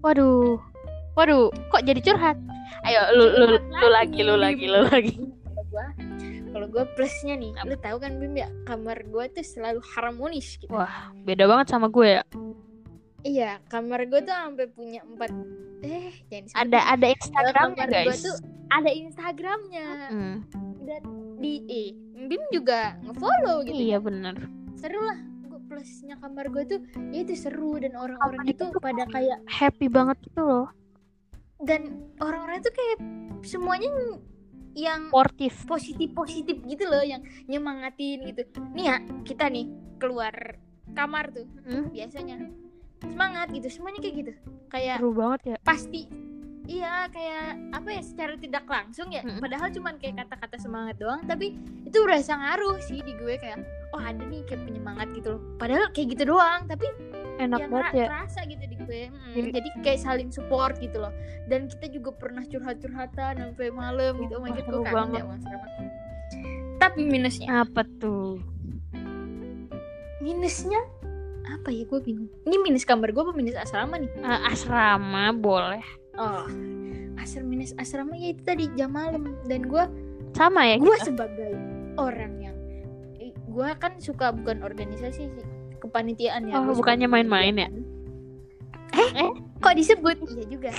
Waduh, 0.01 0.57
waduh, 1.15 1.47
kok 1.69 1.83
jadi 1.85 2.01
curhat? 2.03 2.37
Ayo 2.83 3.01
lu 3.13 3.25
lu 3.37 3.45
lu, 3.53 3.57
Curhat 3.61 3.91
lagi, 3.93 4.19
lu 4.25 4.35
lagi, 4.35 4.65
lu 4.65 4.79
lagi. 4.89 5.15
Kalau 6.51 6.67
gua 6.67 6.83
plusnya 6.93 7.33
nih 7.33 7.51
lu 7.63 7.75
tahu 7.75 7.97
kan 7.97 8.15
Bim 8.15 8.35
ya 8.35 8.47
kamar 8.63 9.01
gua 9.05 9.25
tuh 9.27 9.41
selalu 9.41 9.79
harmonis 9.87 10.55
gitu 10.55 10.69
Wah, 10.69 11.09
beda 11.21 11.45
banget 11.45 11.67
sama 11.69 11.87
gue 11.87 12.19
ya. 12.19 12.23
iya 13.21 13.51
kamar 13.67 14.05
gua 14.05 14.19
tuh 14.19 14.33
sampai 14.33 14.67
punya 14.67 15.01
empat 15.03 15.31
eh 15.81 16.13
jangan. 16.27 16.53
Ada 16.61 16.79
ada 16.89 17.05
Kalau 17.05 17.15
Instagramnya 17.15 17.85
guys. 17.87 18.21
tuh 18.21 18.35
ada 18.69 18.89
Instagramnya 18.89 19.87
Hmm, 20.07 20.37
dan 20.81 21.01
di 21.37 21.53
eh, 21.65 21.89
Bim 22.21 22.43
juga 22.49 22.95
ngefollow 23.01 23.65
gitu 23.65 23.75
iya 23.75 23.97
bener. 23.97 24.37
seru 24.75 24.99
lah 24.99 25.17
plusnya 25.63 26.19
kamar 26.19 26.51
gua 26.51 26.67
tuh 26.67 26.83
ya 27.09 27.23
itu 27.23 27.31
seru 27.33 27.79
dan 27.79 27.95
orang-orangnya 27.95 28.51
tuh 28.53 28.69
pada 28.77 29.07
kayak 29.07 29.39
Happy 29.47 29.87
banget 29.87 30.19
gitu 30.21 30.41
loh. 30.41 30.67
dan 31.61 31.81
orang-orang 32.19 32.59
tuh 32.59 32.71
kayak 32.71 32.97
semuanya 33.41 33.87
yang 34.73 35.07
Sportif. 35.07 35.53
positif 35.65 36.09
positif 36.11 36.57
gitu 36.61 36.85
loh 36.85 37.01
yang 37.01 37.19
nyemangatin 37.45 38.23
gitu 38.25 38.41
nih 38.71 38.85
ya 38.85 38.97
kita 39.21 39.47
nih 39.47 39.67
keluar 39.97 40.33
kamar 40.91 41.29
tuh 41.29 41.47
Hmm, 41.61 41.87
biasanya 41.89 42.37
semangat 43.01 43.47
gitu 43.49 43.67
semuanya 43.69 43.99
kayak 43.99 44.15
gitu 44.17 44.31
kayak 44.67 44.97
seru 44.97 45.11
banget 45.11 45.41
ya. 45.45 45.57
pasti 45.61 46.01
iya 46.63 47.07
kayak 47.07 47.43
apa 47.71 47.89
ya 47.89 48.01
secara 48.01 48.33
tidak 48.35 48.63
langsung 48.63 49.09
ya 49.09 49.19
Mm-mm. 49.21 49.39
padahal 49.39 49.67
cuman 49.69 49.97
kayak 49.97 50.21
kata-kata 50.21 50.55
semangat 50.55 50.95
doang 50.97 51.19
tapi 51.25 51.57
itu 51.83 51.97
berasa 51.99 52.31
ngaruh 52.33 52.77
sih 52.79 52.99
di 52.99 53.11
gue 53.13 53.35
kayak 53.35 53.59
oh 53.91 53.99
ada 53.99 54.21
nih 54.21 54.45
kayak 54.45 54.63
penyemangat 54.63 55.09
gitu 55.11 55.35
loh 55.35 55.41
padahal 55.57 55.89
kayak 55.89 56.13
gitu 56.13 56.23
doang 56.29 56.63
tapi 56.65 56.87
Enak 57.41 57.59
yang 57.59 57.71
banget 57.71 57.93
ya. 57.93 58.07
kerasa 58.11 58.39
gitu 58.45 58.63
di 58.65 58.75
gue 58.77 59.01
Mm, 59.07 59.33
Jadi- 59.33 59.51
jadi 59.55 59.69
kayak 59.81 59.99
saling 60.03 60.29
support 60.29 60.75
gitu 60.77 60.97
loh. 60.99 61.13
Dan 61.47 61.65
kita 61.67 61.89
juga 61.89 62.11
pernah 62.13 62.43
curhat-curhatan 62.43 63.33
sampai 63.39 63.67
malam 63.71 64.13
gitu. 64.21 64.33
Oh 64.37 64.43
my 64.43 64.51
god 64.51 64.65
gue 64.67 64.83
kangen 64.85 65.21
sama 65.21 65.35
asrama 65.39 65.67
tapi 66.81 67.05
minusnya. 67.05 67.47
Apa 67.61 67.85
tuh? 68.01 68.41
minusnya? 70.17 70.81
Apa 71.45 71.69
ya 71.69 71.85
gue 71.85 71.99
bingung. 72.01 72.29
Ini 72.45 72.57
minus 72.61 72.85
kamar 72.85 73.13
gue 73.13 73.21
apa 73.21 73.33
minus 73.33 73.57
asrama 73.57 74.01
nih? 74.01 74.09
Eh, 74.17 74.39
asrama 74.49 75.29
boleh. 75.33 75.83
oh 76.19 76.43
asrama 77.15 77.47
minus 77.47 77.71
asrama 77.77 78.17
ya 78.17 78.33
itu 78.33 78.41
tadi 78.41 78.65
jam 78.73 78.91
malam. 78.91 79.37
Dan 79.45 79.69
gue 79.69 79.83
Sama 80.31 80.63
ya 80.63 80.79
gue 80.79 80.95
sebagai 81.03 81.53
orang 81.99 82.33
yang 82.39 82.57
gue 83.51 83.69
kan 83.77 83.99
suka 83.99 84.31
bukan 84.31 84.63
organisasi 84.63 85.27
sih 85.27 85.45
kepanitiaan 85.81 86.47
ya. 86.47 86.61
Oh, 86.61 86.77
bukannya 86.77 87.09
main-main 87.09 87.55
ya? 87.57 87.69
kepanitiaan. 88.91 89.17
eh 89.17 89.31
kok 89.57 89.75
disebut? 89.75 90.17
Iya 90.29 90.45
juga. 90.47 90.71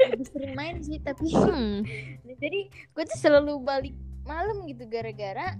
Lebih 0.00 0.26
sering 0.32 0.54
main 0.56 0.76
sih 0.80 0.96
tapi 1.02 1.28
Hmm. 1.34 1.84
jadi 2.42 2.60
gue 2.70 3.04
tuh 3.04 3.18
selalu 3.20 3.60
balik 3.60 3.94
malam 4.24 4.64
gitu 4.64 4.86
gara-gara 4.86 5.56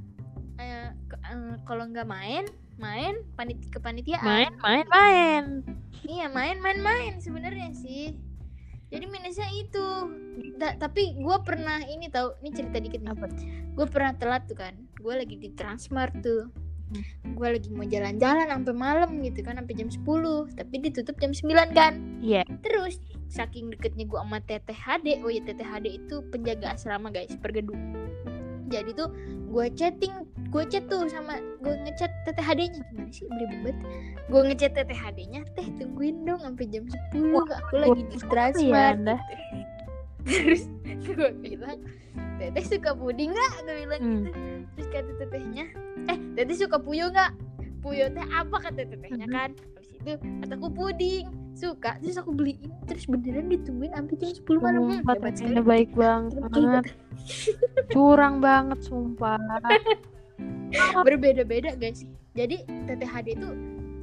eh, 0.57 0.89
eh, 1.13 1.55
kalau 1.65 1.85
nggak 1.89 2.09
main 2.09 2.45
main 2.81 3.21
panit 3.37 3.61
kepanitiaan. 3.69 4.25
Main, 4.25 4.53
main, 4.65 4.87
main. 4.89 5.45
iya 6.09 6.33
main 6.33 6.57
main 6.65 6.81
main 6.81 7.21
sebenarnya 7.21 7.77
sih. 7.77 8.17
Jadi 8.91 9.05
minusnya 9.07 9.47
itu. 9.55 9.87
Da- 10.59 10.75
tapi 10.81 11.15
gue 11.15 11.37
pernah 11.47 11.79
ini 11.85 12.11
tahu 12.11 12.35
ini 12.43 12.51
cerita 12.51 12.81
dikit 12.81 13.05
nih. 13.05 13.37
Gue 13.77 13.87
pernah 13.87 14.17
telat 14.17 14.49
tuh 14.49 14.59
kan. 14.59 14.75
Gue 14.99 15.15
lagi 15.15 15.37
di 15.37 15.53
Transmart 15.55 16.25
tuh 16.25 16.49
gue 17.23 17.49
lagi 17.49 17.69
mau 17.71 17.87
jalan-jalan 17.87 18.47
sampai 18.51 18.75
malam 18.75 19.11
gitu 19.23 19.41
kan 19.41 19.59
sampai 19.59 19.75
jam 19.75 19.89
10 19.89 20.03
tapi 20.59 20.75
ditutup 20.83 21.15
jam 21.17 21.31
9 21.31 21.71
kan? 21.71 21.93
Iya. 22.19 22.43
terus 22.61 22.99
saking 23.31 23.71
deketnya 23.71 24.11
gue 24.11 24.19
sama 24.19 24.43
TTHD 24.43 25.23
oh 25.23 25.31
ya 25.31 25.41
TTHD 25.47 25.87
itu 26.03 26.21
penjaga 26.29 26.75
asrama 26.75 27.09
guys 27.09 27.31
per 27.39 27.55
gedung 27.55 27.79
jadi 28.67 28.91
tuh 28.95 29.11
gue 29.51 29.67
chatting 29.75 30.15
gue 30.51 30.63
chat 30.67 30.87
tuh 30.87 31.07
sama 31.07 31.39
gue 31.63 31.75
ngechat 31.87 32.11
TTHD 32.27 32.71
nya 32.71 32.81
gimana 32.87 33.11
sih? 33.11 33.27
Beli 33.27 33.47
banget. 33.51 33.77
Gue 34.27 34.41
ngechat 34.47 34.73
TTHD 34.75 35.19
nya 35.27 35.41
teh 35.55 35.67
tungguin 35.79 36.23
dong 36.23 36.39
sampai 36.43 36.67
jam 36.71 36.87
10 37.15 37.35
Wah, 37.35 37.47
aku 37.59 37.75
lagi 37.79 38.03
di 38.07 38.19
ya 38.19 38.27
Transmart. 38.31 38.95
Anda. 38.99 39.17
terus 40.27 40.63
gue 40.87 41.31
bilang 41.39 41.79
teteh 42.39 42.65
suka 42.67 42.95
puding 42.95 43.35
nggak? 43.35 43.53
Gue 43.63 43.75
bilang 43.87 44.01
Hmm. 44.03 44.15
gitu. 44.23 44.31
Terus 44.75 44.89
kata 44.91 45.13
tetehnya 45.19 45.65
eh 46.11 46.19
teteh 46.35 46.57
suka 46.59 46.77
puyo 46.77 47.09
nggak? 47.09 47.31
Puyo 47.81 48.11
teh 48.11 48.27
apa 48.29 48.57
kata 48.59 48.83
tetehnya 48.85 49.27
kan? 49.31 49.51
Habis 49.55 49.91
itu 49.95 50.13
kataku 50.43 50.67
puding. 50.69 51.27
Suka. 51.55 51.99
Terus 52.01 52.17
aku 52.17 52.33
beliin 52.33 52.73
terus 52.89 53.05
beneran 53.05 53.53
ditungguin 53.53 53.93
sampai 53.93 54.17
jam 54.17 54.31
10 54.33 54.65
malam. 54.65 54.81
Sumpah, 54.91 55.17
tetehnya 55.19 55.63
baik 55.63 55.91
banget. 55.93 56.85
Curang 57.93 58.41
banget, 58.41 58.79
sumpah. 58.83 59.39
berbeda-beda 61.07 61.77
guys. 61.77 62.07
Jadi 62.33 62.63
TTHD 62.87 63.37
itu 63.37 63.49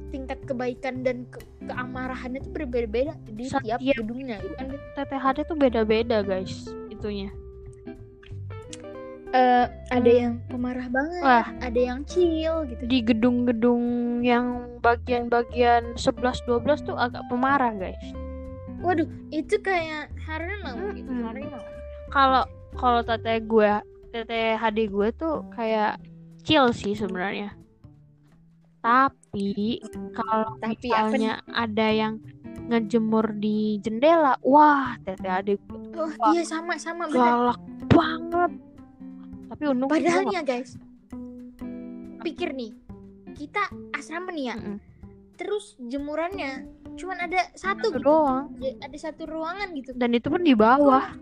tingkat 0.08 0.38
kebaikan 0.44 1.04
dan 1.04 1.28
ke- 1.28 1.44
keamarahannya 1.68 2.40
itu 2.40 2.50
berbeda-beda 2.52 3.12
di 3.28 3.44
tiap 3.48 3.60
Setiap- 3.60 3.80
gedungnya 3.80 4.40
kan 4.56 4.72
TTHD 4.96 5.38
tuh 5.44 5.56
beda-beda, 5.56 6.24
guys. 6.24 6.68
Itunya. 6.88 7.32
Eh, 9.28 9.66
ada 9.90 10.08
Hmm. 10.08 10.20
yang 10.20 10.34
pemarah 10.46 10.88
banget 10.88 11.20
Wah. 11.20 11.46
ada 11.60 11.76
yang 11.78 12.00
chill 12.04 12.64
gitu 12.64 12.80
Di 12.82 12.98
gedung-gedung 13.02 13.82
yang 14.20 14.46
bagian-bagian 14.80 15.92
11 15.94 16.40
12 16.42 16.80
tuh 16.82 16.96
agak 16.96 17.20
pemarah, 17.26 17.72
guys. 17.72 18.00
waduh 18.78 19.04
itu 19.28 19.58
kayak 19.58 20.06
harimau 20.22 20.78
gitu 20.94 21.04
Mm-mm. 21.04 21.26
harimau 21.26 21.60
Kalau 22.08 22.46
kalau 22.72 23.00
teteh 23.02 23.42
gue, 23.42 23.68
TTHD 24.08 24.86
gue 24.86 25.08
tuh 25.12 25.44
kayak 25.50 25.98
chill 26.40 26.70
sih 26.70 26.94
sebenarnya. 26.94 27.52
Tapi 28.78 29.82
kalau 30.14 30.56
Tapi 30.56 30.78
misalnya 30.80 31.42
ada 31.50 31.84
yang 31.84 32.22
ngejemur 32.64 33.34
di 33.34 33.76
jendela, 33.78 34.38
wah 34.40 34.94
TTHD 35.02 35.58
gue 35.58 35.78
Oh 35.98 36.06
Wah. 36.14 36.30
iya 36.30 36.46
sama 36.46 36.78
sama 36.78 37.10
galak 37.10 37.58
banget. 37.90 38.52
Tapi 39.48 39.62
untung 39.64 39.88
Padahal 39.88 40.28
nih 40.28 40.36
ya 40.36 40.42
guys, 40.44 40.76
pikir 42.20 42.52
nih, 42.52 42.76
kita 43.32 43.64
asrama 43.96 44.28
nih 44.32 44.52
ya, 44.52 44.56
Mm-mm. 44.60 44.76
terus 45.40 45.74
jemurannya 45.88 46.68
cuman 46.98 47.30
ada 47.30 47.48
satu 47.54 47.88
Satu 47.88 47.96
gitu, 47.96 48.04
doang. 48.04 48.44
Ya, 48.58 48.74
ada 48.82 48.98
satu 48.98 49.22
ruangan 49.24 49.70
gitu. 49.78 49.90
Dan 49.94 50.10
itu 50.12 50.26
pun 50.28 50.42
di 50.42 50.52
bawah. 50.52 51.14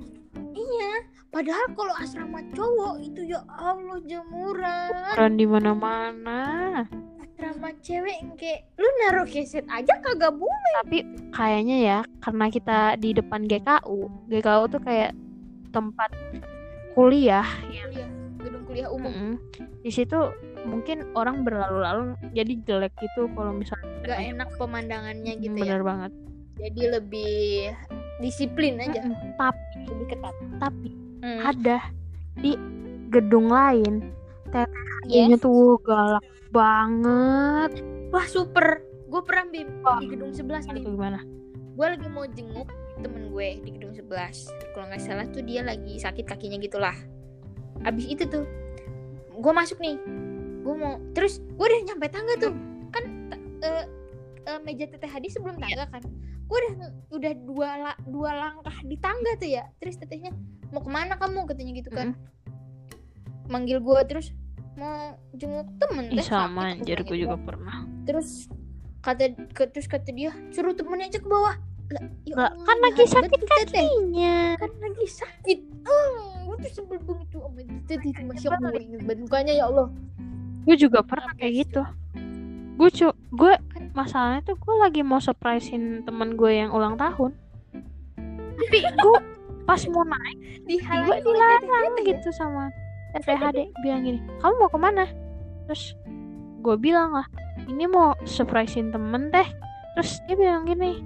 Iya, 0.57 0.93
padahal 1.29 1.69
kalau 1.77 1.95
asrama 2.01 2.41
cowok 2.57 2.97
itu 3.05 3.29
ya 3.29 3.45
Allah 3.61 4.01
jemuran. 4.09 4.89
Jemuran 4.91 5.33
di 5.37 5.47
mana-mana. 5.47 6.43
Asrama 7.21 7.77
cewek 7.85 8.17
kayak 8.41 8.73
lu 8.81 8.89
naruh 9.05 9.29
keset 9.29 9.69
aja 9.69 10.01
kagak 10.01 10.33
boleh. 10.33 10.73
Tapi 10.81 10.99
kayaknya 11.37 11.77
ya 11.85 11.99
karena 12.25 12.49
kita 12.49 12.97
di 12.97 13.13
depan 13.13 13.45
GKU, 13.45 14.09
GKU 14.33 14.65
tuh 14.73 14.81
kayak 14.81 15.13
tempat 15.77 16.09
kuliah. 16.97 17.45
Kuliah, 17.45 17.85
gedung 17.93 18.16
kuliah 18.77 18.91
umum. 18.93 19.09
Mm-mm. 19.09 19.33
Di 19.81 19.89
situ 19.89 20.19
mungkin 20.63 21.09
orang 21.13 21.41
berlalu-lalu 21.43 22.13
jadi 22.31 22.53
jelek 22.63 22.93
gitu 22.99 23.33
kalau 23.33 23.51
misalnya 23.51 23.89
Gak 24.05 24.21
enak 24.21 24.49
pemandangannya 24.55 25.33
gitu 25.41 25.57
ya. 25.57 25.81
bener 25.81 25.83
banget. 25.83 26.13
Jadi 26.57 26.83
lebih 26.87 27.37
disiplin 28.19 28.77
aja, 28.79 29.01
Mm-mm. 29.01 29.33
Tapi 29.35 29.81
lebih 29.87 30.07
ketat. 30.11 30.35
tapi 30.57 30.91
Hmm. 31.17 31.41
ada 31.43 31.81
di 32.37 32.53
gedung 33.09 33.49
lain 33.49 34.13
Iya. 34.47 34.63
TTHD-nya 35.27 35.37
tuh 35.39 35.81
galak 35.81 36.23
banget. 36.51 37.81
Wah 38.09 38.27
super. 38.27 38.79
Gue 39.07 39.23
pernah 39.23 39.49
bim 39.49 39.67
Wah. 39.81 39.97
di 39.99 40.07
gedung 40.07 40.31
11 40.31 40.69
bim. 40.69 40.77
Itu 40.77 40.93
gimana? 40.93 41.25
gue 41.73 41.87
lagi 41.87 42.09
mau 42.09 42.25
jenguk 42.27 42.69
temen 42.99 43.29
gue 43.29 43.61
di 43.61 43.71
gedung 43.71 43.93
11 43.93 44.09
kalau 44.73 44.89
nggak 44.89 44.97
salah 44.99 45.29
tuh 45.29 45.41
dia 45.41 45.61
lagi 45.61 46.01
sakit 46.01 46.25
kakinya 46.25 46.57
gitulah 46.57 46.97
abis 47.83 48.09
itu 48.09 48.25
tuh 48.25 48.49
gue 49.37 49.53
masuk 49.53 49.79
nih. 49.79 49.97
Gue 50.61 50.75
mau 50.75 50.99
terus 51.13 51.39
gue 51.39 51.63
udah 51.63 51.81
nyampe 51.85 52.07
tangga 52.09 52.35
tuh. 52.37 52.55
Kan 52.91 53.05
eh, 53.61 53.85
eh, 54.45 54.59
meja 54.61 54.87
TTHD 54.87 55.31
sebelum 55.31 55.57
tangga 55.57 55.87
kan. 55.87 56.03
Gue 56.47 56.59
udah 56.59 56.73
udah 57.11 57.33
dua 57.43 57.71
la- 57.77 58.01
dua 58.05 58.31
langkah 58.33 58.77
di 58.83 58.97
tangga 58.97 59.33
tuh 59.35 59.51
ya. 59.51 59.65
Terus 59.77 59.97
tetehnya 59.97 60.31
mau 60.69 60.81
ke 60.81 60.89
mana 60.89 61.15
kamu? 61.15 61.45
katanya 61.45 61.73
gitu 61.75 61.91
kan. 61.91 62.15
Manggil 63.47 63.79
gue 63.79 64.01
terus 64.05 64.35
mau 64.75 65.17
jenguk 65.33 65.73
temen 65.79 66.11
Ih 66.11 66.21
sama 66.21 66.69
sakit, 66.69 66.73
anjir 66.77 66.99
gue 67.01 67.19
juga 67.19 67.37
pernah. 67.39 67.89
terus 68.05 68.45
kata 69.01 69.25
ke- 69.49 69.71
terus 69.71 69.87
kata 69.87 70.11
dia 70.11 70.37
suruh 70.51 70.75
temennya 70.75 71.09
aja 71.09 71.19
ke 71.19 71.27
bawah. 71.27 71.57
Lah, 71.87 72.03
ya 72.27 72.35
kan 72.37 72.77
lagi 72.83 73.07
sakit 73.07 73.41
teteh. 73.41 73.71
kakinya. 73.73 74.59
kan 74.59 74.73
lagi 74.77 75.07
sakit. 75.07 75.59
Oh 75.87 76.36
gue 76.57 76.65
tuh 76.65 76.73
sebel 76.73 76.99
banget 77.05 77.27
tuh 77.29 77.41
sama 77.45 77.61
itu 77.61 77.93
itu 78.01 78.23
masih 78.25 78.49
aku 78.49 78.65
gue 78.73 78.81
inget 78.81 79.03
banget 79.05 79.19
mukanya 79.21 79.53
ya 79.53 79.65
Allah? 79.69 79.89
Gue 80.65 80.77
juga 80.81 80.99
pernah 81.05 81.31
kayak 81.37 81.53
gitu. 81.69 81.83
Gue 82.77 82.89
cu 82.93 83.07
gue 83.13 83.53
masalahnya 83.93 84.41
tuh 84.45 84.57
gue 84.57 84.75
lagi 84.81 85.01
mau 85.05 85.21
surprisein 85.21 86.05
temen 86.09 86.35
gue 86.35 86.51
yang 86.57 86.73
ulang 86.73 86.97
tahun. 86.97 87.37
Tapi 88.57 88.79
gue 88.89 89.19
pas 89.69 89.83
mau 89.93 90.05
naik 90.09 90.39
gue 90.65 91.17
dilarang 91.27 91.63
teteh-teteh 91.67 92.03
ya. 92.03 92.09
gitu 92.15 92.29
sama 92.31 92.71
TTHD 93.19 93.75
bilang 93.83 94.07
gini 94.07 94.21
kamu 94.41 94.55
mau 94.57 94.71
ke 94.73 94.79
mana? 94.81 95.05
Terus 95.69 95.93
gue 96.65 96.77
bilang 96.81 97.13
lah 97.13 97.27
ini 97.69 97.85
mau 97.85 98.17
surprisein 98.25 98.95
temen 98.95 99.29
teh 99.29 99.47
terus 99.95 100.19
dia 100.27 100.39
bilang 100.39 100.65
gini 100.65 101.03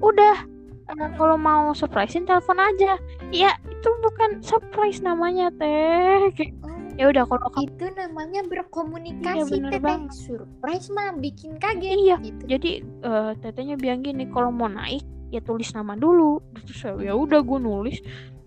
udah 0.00 0.57
eh, 0.88 1.10
kalau 1.14 1.36
mau 1.36 1.70
surprisein 1.70 2.24
telepon 2.24 2.56
aja. 2.56 2.96
Ya 3.28 3.52
itu 3.62 3.88
bukan 4.00 4.40
surprise 4.40 4.98
namanya 4.98 5.52
teh. 5.52 6.32
Kayak, 6.32 6.52
Oh, 6.60 6.74
ya 6.96 7.04
udah 7.08 7.24
kalau 7.24 7.46
kamu 7.48 7.64
itu 7.64 7.86
namanya 7.92 8.40
Iya, 8.40 8.50
berkomunikasi 8.50 9.52
bener 9.54 9.70
teteh. 9.72 9.98
surprise 10.10 10.88
mah 10.88 11.14
bikin 11.14 11.54
kaget 11.56 11.92
Iya, 11.94 12.16
gitu. 12.20 12.42
jadi 12.48 12.70
eh, 12.82 13.32
tetenya 13.38 13.76
bilang 13.76 14.02
gini 14.02 14.26
kalau 14.26 14.48
mau 14.48 14.66
naik 14.66 15.00
ya 15.28 15.38
tulis 15.38 15.70
nama 15.70 15.94
dulu. 15.94 16.40
Terus 16.64 16.80
ya- 16.82 17.00
ya 17.02 17.14
udah 17.14 17.38
gue 17.38 17.58
nulis. 17.58 17.98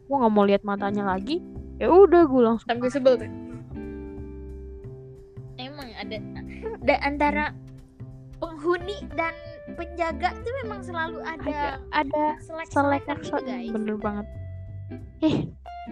Gue 0.04 0.16
nggak 0.18 0.34
mau 0.34 0.44
lihat 0.44 0.62
matanya 0.62 1.08
lagi. 1.08 1.40
Ya 1.78 1.88
udah 1.88 2.26
gue 2.26 2.42
langsung 2.44 2.68
sampai 2.68 2.90
sebel 2.90 3.16
tuh 3.18 3.32
emang 5.58 5.90
ada 5.94 6.18
da, 6.82 6.96
antara 7.02 7.46
penghuni 8.38 8.98
dan 9.14 9.34
penjaga 9.74 10.30
tuh 10.42 10.54
memang 10.64 10.80
selalu 10.82 11.18
ada 11.24 11.80
ada 11.92 12.04
ada 12.06 12.26
selek 12.70 13.04
gitu 13.08 13.38
guys. 13.40 13.72
bener 13.72 13.96
banget. 13.98 14.28
Eh 15.22 15.36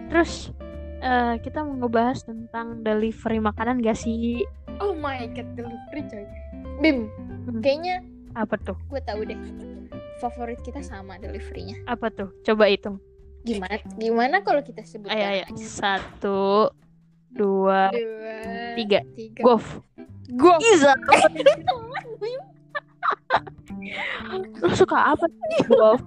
terus 0.08 0.52
eh, 1.00 1.34
kita 1.40 1.64
mau 1.64 1.74
ngebahas 1.76 2.24
tentang 2.24 2.80
delivery 2.80 3.38
makanan 3.38 3.80
gak 3.80 3.96
sih? 3.96 4.44
Oh 4.78 4.92
my 4.92 5.24
god 5.32 5.48
delivery 5.54 6.02
coy. 6.08 6.24
Bim 6.80 7.08
Hmm. 7.40 7.64
kayaknya 7.64 8.04
apa 8.36 8.60
tuh? 8.60 8.76
gue 8.86 9.00
tahu 9.00 9.24
deh. 9.24 9.38
Favorit 10.20 10.60
kita 10.60 10.84
sama 10.84 11.16
deliverynya. 11.16 11.80
Apa 11.88 12.12
tuh? 12.12 12.28
Coba 12.44 12.68
hitung. 12.68 13.00
Gimana 13.40 13.80
gimana 13.96 14.36
kalau 14.44 14.60
kita 14.60 14.84
sebut 14.84 15.08
ayo 15.08 15.40
ayo. 15.40 15.44
Satu 15.56 16.68
dua 17.32 17.88
dua 17.88 18.36
tiga. 18.76 19.00
tiga. 19.16 19.40
Golf 19.40 19.80
go 20.30 20.60
Iza 20.60 20.92
suka 24.80 24.98
apa? 25.12 25.24
Golf 25.68 26.00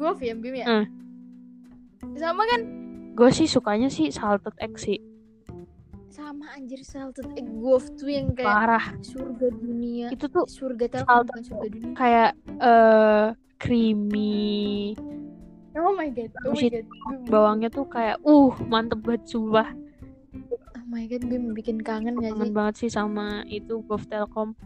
golf 0.00 0.18
ya 0.24 0.32
bim 0.32 0.56
ya? 0.56 0.66
Hmm. 0.66 0.84
sama 2.16 2.48
kan? 2.48 2.60
Gue 3.12 3.28
sih 3.28 3.44
sukanya 3.44 3.92
sih 3.92 4.08
salted 4.08 4.56
egg 4.56 4.80
sih. 4.80 4.96
Sama 6.08 6.48
anjir 6.56 6.80
salted 6.80 7.28
egg. 7.36 7.44
Golf 7.60 7.84
tuh 8.00 8.08
yang 8.08 8.32
kayak 8.32 8.48
parah. 8.48 8.84
surga 9.04 9.52
dunia. 9.52 10.08
Itu 10.08 10.32
tuh 10.32 10.48
surga 10.48 10.88
telkom 10.88 11.28
bukan 11.28 11.44
surga 11.44 11.68
dunia. 11.68 11.92
Kayak 11.92 12.30
eh 12.64 13.26
creamy. 13.60 14.96
Oh 15.76 15.92
my 15.94 16.08
god 16.10 16.32
oh 16.48 16.56
my 16.56 16.66
god. 16.66 16.86
bawangnya 17.28 17.68
tuh 17.68 17.86
kayak 17.86 18.16
uh 18.24 18.54
mantep 18.66 19.04
banget 19.04 19.28
sumpah. 19.28 19.68
Oh 20.80 20.86
my 20.88 21.04
god 21.06 21.22
bim 21.28 21.52
bikin 21.52 21.84
kangen 21.84 22.16
gak 22.16 22.32
kangen 22.32 22.48
sih? 22.48 22.56
banget 22.56 22.74
sih 22.80 22.90
sama 22.90 23.44
itu 23.46 23.84
Golf 23.84 24.08
Telkom 24.08 24.56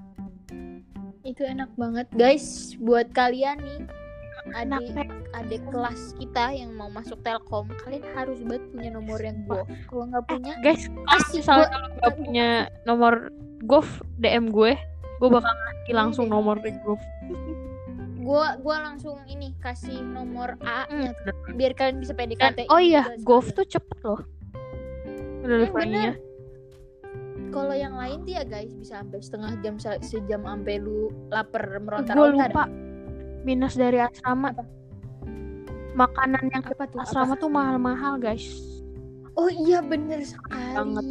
itu 1.24 1.42
enak 1.42 1.72
banget. 1.74 2.06
Guys 2.12 2.46
buat 2.78 3.08
kalian 3.10 3.58
nih 3.58 3.80
adik 4.46 5.08
adik 5.32 5.62
kelas 5.66 6.12
kita 6.14 6.52
yang 6.52 6.68
mau 6.70 6.86
masuk 6.86 7.16
telkom 7.18 7.64
kalian 7.80 8.04
harus 8.12 8.36
banget 8.38 8.60
punya 8.68 8.90
nomor 8.92 9.16
yang 9.16 9.40
golf 9.42 9.64
kalau 9.88 10.04
nggak 10.04 10.24
punya 10.28 10.52
guys 10.60 10.84
kalau 10.84 11.16
Asik, 11.16 11.40
misalnya 11.40 11.64
gua- 11.64 11.72
kalau 11.72 11.88
nggak 11.90 12.14
punya 12.14 12.48
nomor 12.84 13.14
Golf 13.64 13.88
DM 14.14 14.52
gue 14.52 14.76
gue 15.16 15.28
bakal 15.32 15.48
ngasih 15.48 15.94
langsung 15.96 16.26
deh. 16.26 16.32
nomor 16.36 16.56
Golf 16.60 17.00
gua 18.18 18.60
gua 18.60 18.76
langsung 18.82 19.16
ini 19.24 19.56
kasih 19.58 19.96
nomor 20.02 20.60
A 20.60 20.84
Hmm, 20.84 21.08
biar 21.56 21.72
kalian 21.72 21.96
bisa 21.98 22.12
PDKT 22.12 22.68
oh 22.68 22.76
iya 22.76 23.08
Golf 23.18 23.48
sekalian. 23.48 23.56
tuh 23.56 23.66
cepet 23.70 23.98
loh. 24.02 24.20
Deliverynya 25.40 26.20
kalau 27.54 27.70
yang 27.72 27.94
lain 27.94 28.26
tuh 28.26 28.34
ya 28.34 28.42
guys 28.42 28.74
bisa 28.74 28.98
sampai 28.98 29.22
setengah 29.22 29.52
jam 29.62 29.74
se- 29.78 30.02
sejam 30.02 30.42
sampai 30.42 30.82
lu 30.82 31.08
lapar 31.30 31.62
gue 31.70 31.78
meronta-ronta 31.80 32.50
lupa 32.50 32.64
minus 33.46 33.78
dari 33.78 34.02
asrama 34.02 34.50
Apa? 34.50 34.64
makanan 35.94 36.50
yang 36.50 36.64
apa 36.66 36.84
tuh 36.90 36.98
asrama 36.98 37.38
tuh 37.38 37.46
mahal-mahal 37.48 38.18
guys 38.18 38.44
Oh 39.34 39.50
iya 39.50 39.82
bener 39.82 40.22
sekali. 40.22 40.78
Banget. 40.78 41.04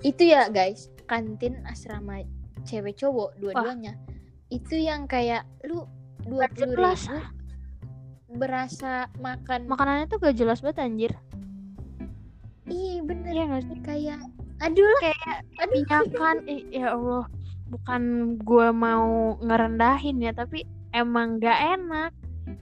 Itu 0.00 0.22
ya 0.24 0.48
guys, 0.48 0.88
kantin 1.04 1.60
asrama 1.68 2.24
cewek 2.64 2.96
cowok 2.96 3.36
dua-duanya. 3.36 4.00
Itu 4.48 4.80
yang 4.80 5.04
kayak 5.04 5.44
lu 5.68 5.84
dua 6.24 6.48
puluh 6.56 6.72
ribu 6.72 7.20
berasa 8.32 9.12
makan. 9.20 9.68
makanannya 9.68 10.08
tuh 10.08 10.16
gak 10.18 10.40
jelas 10.40 10.64
banget 10.64 10.82
anjir 10.82 11.12
Iya 12.66 13.04
bener. 13.04 13.30
iya 13.30 13.44
gak 13.46 13.62
sih 13.62 13.78
Kayak 13.84 14.20
aduh 14.58 14.82
lah. 14.82 15.00
kayak 15.02 15.38
eh, 16.46 16.62
ya 16.72 16.96
Allah 16.96 17.24
bukan 17.66 18.02
gue 18.38 18.68
mau 18.70 19.06
ngerendahin 19.38 20.16
ya 20.18 20.32
tapi 20.32 20.62
emang 20.90 21.36
gak 21.36 21.58
enak 21.76 22.10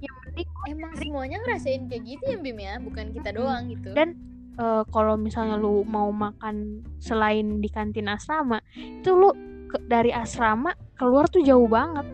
yang 0.01 0.17
penting 0.25 0.49
Emang 0.65 0.93
semuanya 0.97 1.37
ngerasain 1.45 1.87
kayak 1.87 2.03
gitu 2.09 2.25
ya 2.27 2.39
Bim 2.41 2.57
ya, 2.57 2.81
bukan 2.81 3.13
kita 3.13 3.31
doang 3.31 3.69
gitu. 3.69 3.93
Dan 3.93 4.17
eh, 4.57 4.83
kalau 4.89 5.15
misalnya 5.15 5.55
lu 5.55 5.85
mau 5.85 6.09
makan 6.09 6.81
selain 6.97 7.61
di 7.61 7.69
kantin 7.69 8.09
asrama 8.09 8.65
itu 8.73 9.13
lu 9.13 9.29
ke- 9.69 9.85
dari 9.85 10.09
asrama 10.09 10.73
keluar 10.97 11.29
tuh 11.29 11.45
jauh 11.45 11.69
banget 11.69 12.07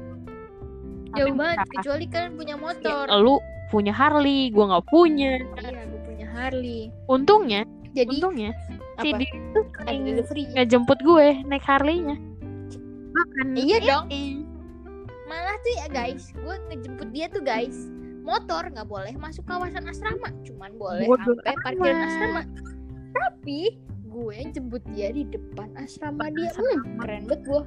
jauh 1.12 1.34
banget 1.34 1.62
kecuali 1.70 2.04
kalian 2.06 2.34
punya 2.34 2.54
Ya, 2.54 2.60
motor. 2.60 3.04
lu 3.18 3.38
punya 3.68 3.94
Harley 3.94 4.50
gua 4.50 4.64
nggak 4.68 4.86
punya 4.88 5.30
Iya, 5.38 5.82
gue 5.86 6.00
punya 6.02 6.26
Harley. 6.26 6.80
untungnya 7.06 7.62
Jadi 7.94 8.18
untungnya 8.18 8.50
si 9.02 9.10
apa? 9.12 9.18
dia 9.20 9.32
tuh 9.52 9.64
ada 9.84 10.22
sering 10.28 10.48
ngejemput 10.54 10.98
gue 11.02 11.26
naik 11.48 11.64
Harley-nya 11.64 12.16
makan 13.20 13.46
Iya 13.56 13.78
dong. 13.84 14.06
Malah 15.30 15.56
tuh 15.62 15.72
ya 15.78 15.86
guys, 15.90 16.34
gue 16.34 16.54
ngejemput 16.70 17.08
dia 17.14 17.26
tuh 17.30 17.42
guys. 17.42 17.90
Motor 18.26 18.68
nggak 18.70 18.88
boleh 18.90 19.14
masuk 19.16 19.46
kawasan 19.46 19.86
asrama, 19.88 20.28
cuman 20.44 20.74
boleh 20.76 21.06
Bodoh 21.06 21.34
sampai 21.40 21.56
parkiran 21.62 21.98
asrama. 22.04 22.42
Tapi 23.14 23.78
gue 24.10 24.38
jemput 24.50 24.82
dia 24.90 25.14
di 25.14 25.22
depan 25.30 25.70
asrama 25.78 26.28
dia. 26.34 26.50
Hmm, 26.54 26.98
keren 26.98 27.22
banget 27.30 27.42
gue. 27.46 27.62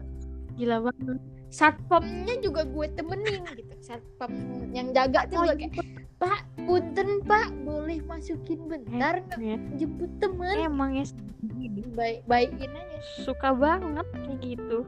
gila 0.53 0.85
banget 0.85 1.17
Satpamnya 1.49 2.37
juga 2.41 2.65
gue 2.65 2.87
temenin 2.93 3.41
gitu. 3.45 3.73
Satpam 3.81 4.33
yang 4.73 4.93
jaga 4.93 5.25
tuh 5.29 5.41
Oh, 5.41 5.45
gue 5.49 5.69
kayak, 5.69 6.02
Pak, 6.23 6.39
punten 6.63 7.19
Pak, 7.27 7.51
boleh 7.67 7.99
masukin 8.07 8.59
bentar 8.71 9.19
nggak 9.27 9.39
ya. 9.43 9.57
jemput 9.75 10.11
temen? 10.23 10.55
emang 10.55 10.95
ya 10.95 11.03
Baik 11.93 12.23
baikin 12.25 12.71
aja. 12.71 12.97
suka 13.27 13.51
banget 13.51 14.07
kayak 14.23 14.39
gitu 14.39 14.87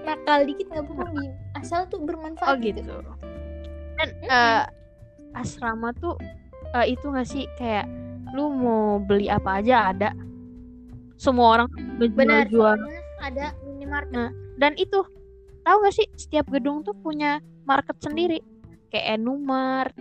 Nakal 0.00 0.48
dikit 0.48 0.72
nggak 0.72 0.84
apa-apa 0.88 1.06
Bim. 1.12 1.32
Asal 1.60 1.84
tuh 1.92 2.00
bermanfaat 2.00 2.48
oh 2.48 2.56
gitu 2.56 2.80
dan 3.94 4.08
eh, 4.26 4.62
asrama 5.38 5.92
tuh 6.00 6.16
eh, 6.74 6.96
itu 6.96 7.06
gak 7.12 7.28
sih 7.28 7.44
kayak 7.60 7.86
lu 8.34 8.50
mau 8.50 8.98
beli 8.98 9.30
apa 9.30 9.62
aja 9.62 9.94
ada 9.94 10.10
semua 11.14 11.60
orang 11.60 11.68
Benar. 12.00 12.50
jual 12.50 12.74
Ada 13.22 13.56
minimarket. 13.64 14.12
Nah, 14.12 14.28
dan 14.60 14.76
itu 14.76 15.00
tahu 15.64 15.76
gak 15.86 15.94
sih 15.94 16.08
setiap 16.18 16.48
gedung 16.50 16.84
tuh 16.84 16.92
punya 16.98 17.40
market 17.64 17.96
sendiri 18.02 18.42
kayak 18.94 19.18
Enumart 19.18 19.94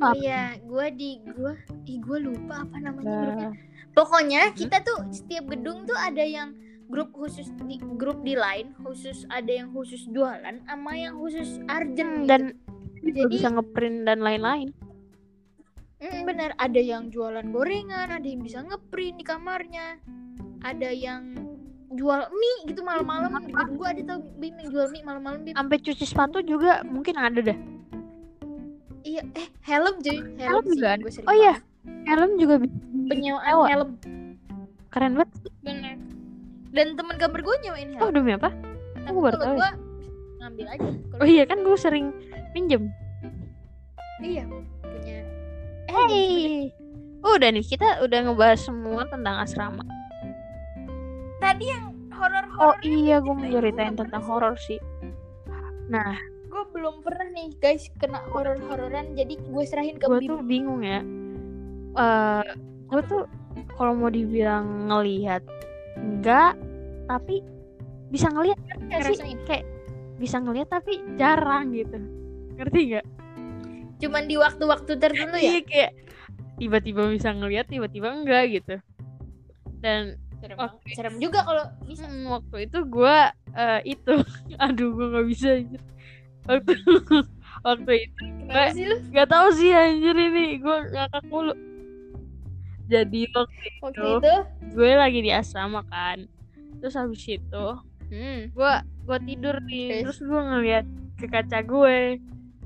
Oh 0.00 0.16
iya, 0.16 0.56
gue 0.58 0.86
di 0.96 1.20
gue, 1.20 1.52
ih 1.86 2.00
gue 2.00 2.18
lupa 2.18 2.64
apa 2.64 2.76
namanya 2.80 3.06
grupnya. 3.06 3.48
Nah, 3.52 3.56
Pokoknya 3.92 4.42
kita 4.56 4.82
tuh 4.82 5.06
setiap 5.12 5.52
gedung 5.52 5.84
tuh 5.84 5.94
ada 5.94 6.24
yang 6.24 6.56
grup 6.90 7.14
khusus 7.14 7.46
di 7.68 7.78
grup 7.94 8.24
di 8.26 8.34
lain 8.34 8.74
khusus 8.82 9.22
ada 9.30 9.46
yang 9.46 9.70
khusus 9.70 10.10
jualan 10.10 10.58
sama 10.66 10.92
yang 10.98 11.14
khusus 11.22 11.62
hmm, 11.62 11.70
arjen 11.70 12.08
gitu. 12.24 12.26
dan 12.26 12.42
Jadi- 13.04 13.30
bisa 13.30 13.48
ngeprint 13.52 13.98
dan 14.08 14.18
lain-lain. 14.24 14.68
Mm, 16.00 16.24
bener. 16.24 16.50
Ada 16.56 16.80
yang 16.80 17.12
jualan 17.12 17.44
gorengan 17.52 18.08
ada 18.08 18.24
yang 18.24 18.40
bisa 18.40 18.64
ngeprint 18.64 19.20
di 19.20 19.24
kamarnya. 19.24 20.00
Ada 20.64 20.90
yang 20.96 21.49
jual 21.90 22.20
mie 22.30 22.58
gitu 22.64 22.80
malam-malam 22.80 23.30
di 23.40 23.50
gedung 23.50 23.74
gue 23.74 23.88
ada 23.88 24.02
tau 24.06 24.18
bim 24.36 24.54
yang 24.54 24.70
jual 24.70 24.86
mie 24.88 25.02
malam-malam 25.02 25.42
bim 25.42 25.54
sampai 25.54 25.76
cuci 25.76 26.04
sepatu 26.04 26.38
juga 26.40 26.82
mungkin 26.84 27.14
ada 27.14 27.40
dah 27.42 27.58
iya 29.02 29.22
eh 29.34 29.48
helm 29.62 29.98
cuy 29.98 30.18
Helm 30.36 30.62
sih 30.62 30.76
juga 30.76 30.88
ada. 30.88 31.02
gue 31.02 31.12
sering 31.12 31.26
Oh 31.26 31.34
iya. 31.34 31.54
helm 32.04 32.30
juga 32.36 32.54
penyewaan 33.06 33.48
Sewa. 33.48 33.66
helm 33.66 33.90
keren 34.88 35.12
banget 35.14 35.30
bener 35.60 35.96
dan 36.70 36.86
temen 36.94 37.16
kamar 37.16 37.40
gue 37.40 37.56
nyewain 37.60 37.90
helm 37.92 38.02
oh 38.02 38.10
demi 38.10 38.32
apa 38.32 38.50
Tapi 39.00 39.08
Aku 39.08 39.18
baru 39.18 39.36
tahu 39.36 39.48
ya. 39.48 39.56
gua 39.56 39.70
ngambil 40.38 40.66
aja. 40.68 40.88
Oh 41.16 41.26
iya 41.26 41.44
kan 41.44 41.58
gue 41.58 41.74
sering 41.74 42.06
pinjem 42.50 42.86
Iya, 44.20 44.44
punya. 44.84 45.16
Eh. 45.88 45.96
Hey. 46.06 46.68
Udah 47.18 47.48
nih 47.48 47.64
kita 47.64 48.00
udah 48.00 48.18
ngebahas 48.22 48.60
semua 48.60 49.08
tentang 49.08 49.40
asrama. 49.40 49.80
Tadi 51.40 51.64
yang 51.66 51.84
horor-horor. 52.12 52.60
Oh 52.60 52.76
iya, 52.84 53.18
gue 53.18 53.34
mau 53.34 53.48
ceritain 53.48 53.96
tentang 53.96 54.22
horor 54.22 54.54
sih. 54.60 54.78
Nah, 55.90 56.14
Gue 56.50 56.66
belum 56.74 57.06
pernah 57.06 57.30
nih 57.30 57.54
guys 57.62 57.86
kena 58.02 58.26
horor-hororan. 58.34 59.14
Jadi 59.14 59.38
gue 59.38 59.64
serahin 59.64 59.96
ke 59.96 60.10
gue 60.10 60.20
tuh 60.26 60.42
bingung 60.42 60.82
ya. 60.82 61.00
Eh, 61.94 62.46
gue 62.90 63.02
tuh 63.06 63.22
kalau 63.78 63.94
mau 63.94 64.10
dibilang 64.10 64.90
ngelihat 64.90 65.46
enggak, 65.94 66.58
tapi 67.06 67.46
bisa 68.10 68.26
ngelihat 68.34 68.58
sih? 69.14 69.38
Kayak 69.46 69.64
bisa 70.18 70.42
ngelihat 70.42 70.68
tapi 70.74 70.98
jarang 71.14 71.70
gitu. 71.70 71.96
Ngerti 72.58 72.80
nggak? 72.92 73.06
Cuman 74.02 74.26
di 74.26 74.36
waktu-waktu 74.36 74.92
tertentu 74.98 75.38
ya. 75.38 75.54
Iya 75.54 75.62
kayak 75.62 75.92
tiba-tiba 76.58 77.08
bisa 77.14 77.30
ngelihat, 77.30 77.70
tiba-tiba 77.70 78.10
enggak 78.10 78.42
gitu. 78.58 78.74
Dan 79.80 80.18
Serem, 80.40 80.56
banget. 80.56 80.78
Serem 80.96 81.14
juga 81.16 81.38
kalau 81.44 81.64
bisa. 81.84 82.04
Hmm, 82.04 82.24
waktu 82.30 82.56
itu 82.64 82.78
gue 82.82 83.16
itu 83.84 84.12
aduh 84.64 84.88
gue 84.90 85.06
nggak 85.10 85.26
bisa 85.28 85.48
waktu 86.44 86.72
waktu 87.66 87.92
itu 88.00 88.22
lu? 88.80 88.96
nggak 89.12 89.28
tahu 89.28 89.46
sih 89.52 89.70
anjir 89.70 90.16
ini 90.16 90.56
gue 90.56 90.76
ngakak 90.90 91.24
mulu 91.28 91.52
jadi 92.90 93.20
waktu 93.30 93.68
Waktu 93.80 94.00
Tuh. 94.00 94.18
itu. 94.18 94.34
gue 94.72 94.90
lagi 94.94 95.20
di 95.20 95.30
asrama 95.30 95.84
kan 95.86 96.26
terus 96.80 96.94
habis 96.94 97.22
itu 97.22 97.66
Hmm. 98.10 98.50
gue 98.50 98.72
gue 99.06 99.18
tidur 99.22 99.62
nih 99.62 100.02
Terus? 100.02 100.18
terus 100.18 100.26
gue 100.26 100.40
ngeliat 100.42 100.86
ke 101.14 101.30
kaca 101.30 101.62
gue 101.62 102.18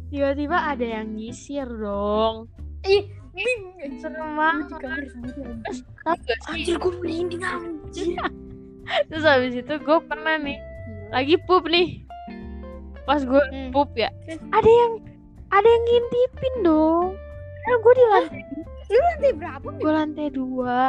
tiba-tiba 0.09 0.57
ada 0.73 0.87
yang 0.97 1.13
nyisir 1.13 1.69
dong 1.69 2.49
Ih, 2.81 3.13
Bim. 3.35 3.61
serem 3.99 4.39
banget 4.39 4.67
sendiri. 5.11 5.43
Gak 5.67 5.75
sih? 5.75 6.55
Anjir 6.55 6.77
gue 6.79 6.93
merinding 7.03 7.43
anjir. 7.43 8.17
terus 9.09 9.25
habis 9.25 9.57
itu 9.57 9.75
gue 9.81 9.99
pernah 10.05 10.37
nih 10.37 10.61
lagi 11.09 11.41
pup 11.49 11.65
nih 11.69 12.05
pas 13.05 13.21
gue 13.21 13.43
Hmm. 13.53 13.73
pup 13.73 13.93
ya 13.97 14.13
ada 14.53 14.71
yang 14.71 14.93
ada 15.53 15.65
yang 15.65 15.85
ngintipin 15.89 16.55
dong 16.65 17.17
karena 17.65 17.77
gue 17.81 17.93
di 17.95 18.05
lantai 18.13 18.43
Lu 18.85 19.01
lantai 19.01 19.33
berapa? 19.33 19.67
Gue 19.81 19.93
lantai 19.93 20.29
dua 20.29 20.81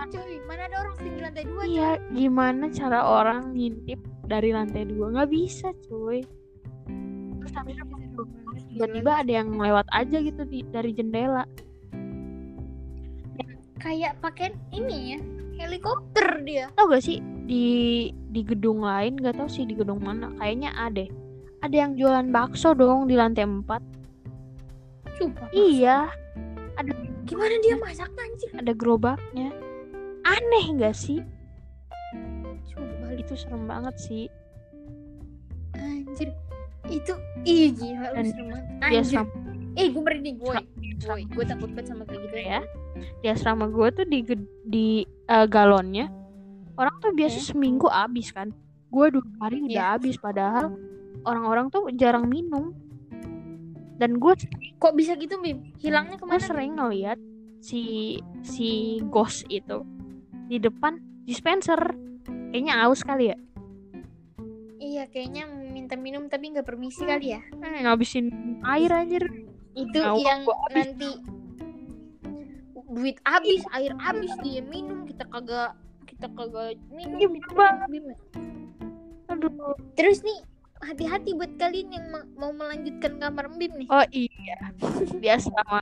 Coy, 0.00 0.40
mana 0.48 0.64
ada 0.64 0.76
orang 0.80 0.96
tinggi 0.96 1.20
lantai 1.20 1.44
dua? 1.44 1.62
iya 1.68 1.90
gimana 2.16 2.72
cara 2.72 3.04
orang 3.04 3.52
ngintip 3.52 4.00
dari 4.24 4.48
lantai 4.48 4.88
dua 4.88 5.12
nggak 5.12 5.28
bisa 5.28 5.76
cuy 5.84 6.24
terus 7.36 7.52
itu 7.52 7.84
tiba-tiba 8.80 9.12
ada 9.20 9.32
yang 9.44 9.60
lewat 9.60 9.84
aja 9.92 10.24
gitu 10.24 10.40
di 10.48 10.64
dari 10.72 10.96
jendela. 10.96 11.44
Kayak 13.76 14.16
pakai 14.24 14.56
ini 14.72 15.16
ya, 15.16 15.20
helikopter 15.60 16.40
dia. 16.48 16.72
tau 16.80 16.88
gak 16.88 17.04
sih 17.04 17.20
di 17.44 18.08
di 18.32 18.40
gedung 18.40 18.80
lain 18.80 19.20
gak 19.20 19.36
tau 19.36 19.48
sih 19.52 19.68
di 19.68 19.76
gedung 19.76 20.00
mana 20.00 20.32
kayaknya 20.40 20.72
ada. 20.72 21.04
Ada 21.60 21.76
yang 21.76 21.92
jualan 22.00 22.32
bakso 22.32 22.72
dong 22.72 23.04
di 23.04 23.20
lantai 23.20 23.44
4 23.44 23.68
Sumpah. 25.20 25.48
iya. 25.52 26.08
Gimana 27.28 27.52
dia 27.60 27.76
masak 27.76 28.08
anjir? 28.16 28.48
ada 28.56 28.72
gerobaknya. 28.72 29.52
Aneh 30.24 30.66
gak 30.80 30.96
sih? 30.96 31.20
Sumpah 32.72 33.12
itu 33.12 33.36
serem 33.36 33.68
banget 33.68 33.92
sih. 34.00 34.24
Anjir. 35.76 36.32
Itu 36.88 37.12
ih 37.42 37.74
gila 37.74 38.14
lu 38.14 38.24
Dan 38.80 38.90
asrama 38.96 39.28
Eh, 39.78 39.86
gue 39.86 40.02
merinding, 40.02 40.36
Woi, 40.42 40.66
gue 41.24 41.44
takut 41.46 41.70
banget 41.72 41.86
sama 41.88 42.04
kayak 42.04 42.20
gitu 42.28 42.36
ya 42.36 42.60
di 43.20 43.26
asrama 43.28 43.64
gue 43.68 43.88
tuh 43.90 44.04
di 44.04 44.20
di 44.62 44.86
eh, 45.26 45.46
galonnya 45.48 46.12
orang 46.76 46.92
tuh 47.00 47.12
biasa 47.12 47.40
Hmm. 47.40 47.48
seminggu 47.52 47.88
habis 47.88 48.28
kan 48.30 48.52
gue 48.90 49.06
dua 49.08 49.24
hari 49.38 49.62
udah 49.62 49.72
Iya. 49.72 49.92
habis 49.96 50.16
padahal 50.16 50.76
orang-orang 51.22 51.70
tuh 51.70 51.88
jarang 51.94 52.28
minum 52.28 52.76
dan 53.96 54.16
gue 54.16 54.32
Kok 54.76 54.96
bisa 54.96 55.12
gitu, 55.14 55.36
Bim? 55.38 55.60
Hilangnya 55.76 56.16
gue 56.16 56.24
ke 56.24 56.26
mana? 56.26 56.40
sering 56.40 56.72
ngeliat 56.74 57.16
si 57.60 58.16
si 58.40 59.00
ghost 59.06 59.44
itu 59.48 59.84
di 60.48 60.56
depan 60.56 60.96
dispenser 61.24 61.76
kayaknya 62.50 62.80
aus 62.82 63.00
kali 63.00 63.32
ya 63.32 63.38
Iya, 65.00 65.08
kayaknya 65.08 65.48
minta 65.48 65.96
minum 65.96 66.28
tapi 66.28 66.52
nggak 66.52 66.68
permisi 66.68 67.08
kali 67.08 67.32
ya. 67.32 67.40
hmm, 67.56 67.88
ngabisin 67.88 68.28
air 68.60 68.92
anjir 68.92 69.24
Itu 69.72 69.96
Nah, 69.96 70.12
yang 70.20 70.44
nanti 70.76 71.16
duit 72.84 73.16
habis, 73.24 73.64
air 73.72 73.96
habis 73.96 74.28
dia 74.44 74.60
minum, 74.60 75.08
kita 75.08 75.24
kagak 75.32 75.72
kita 76.04 76.28
kagak 76.36 76.76
minum. 76.92 77.16
Iya, 77.16 77.28
gitu, 77.32 77.52
banget. 77.56 77.88
Aduh 79.32 79.72
Terus 79.96 80.20
nih, 80.20 80.44
hati-hati 80.84 81.32
buat 81.32 81.56
kalian 81.56 81.96
yang 81.96 82.06
ma- 82.12 82.28
mau 82.36 82.52
melanjutkan 82.52 83.16
kamar 83.16 83.48
Bim 83.56 83.72
nih. 83.80 83.88
oh 83.88 84.04
iya 84.12 84.56
di 85.16 85.28
asrama 85.32 85.80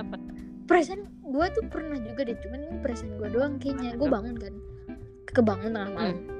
apa 0.00 0.16
Perasaan 0.64 1.04
gue 1.28 1.46
tuh 1.52 1.64
pernah 1.68 2.00
juga 2.00 2.24
deh, 2.24 2.40
cuman 2.40 2.72
ini 2.72 2.76
perasaan 2.80 3.20
gue 3.20 3.28
doang 3.36 3.60
kayaknya. 3.60 4.00
Gue 4.00 4.08
bangun 4.08 4.40
kan, 4.40 4.54
kebangun 5.28 5.76
tengah 5.76 5.92
malam. 5.92 6.39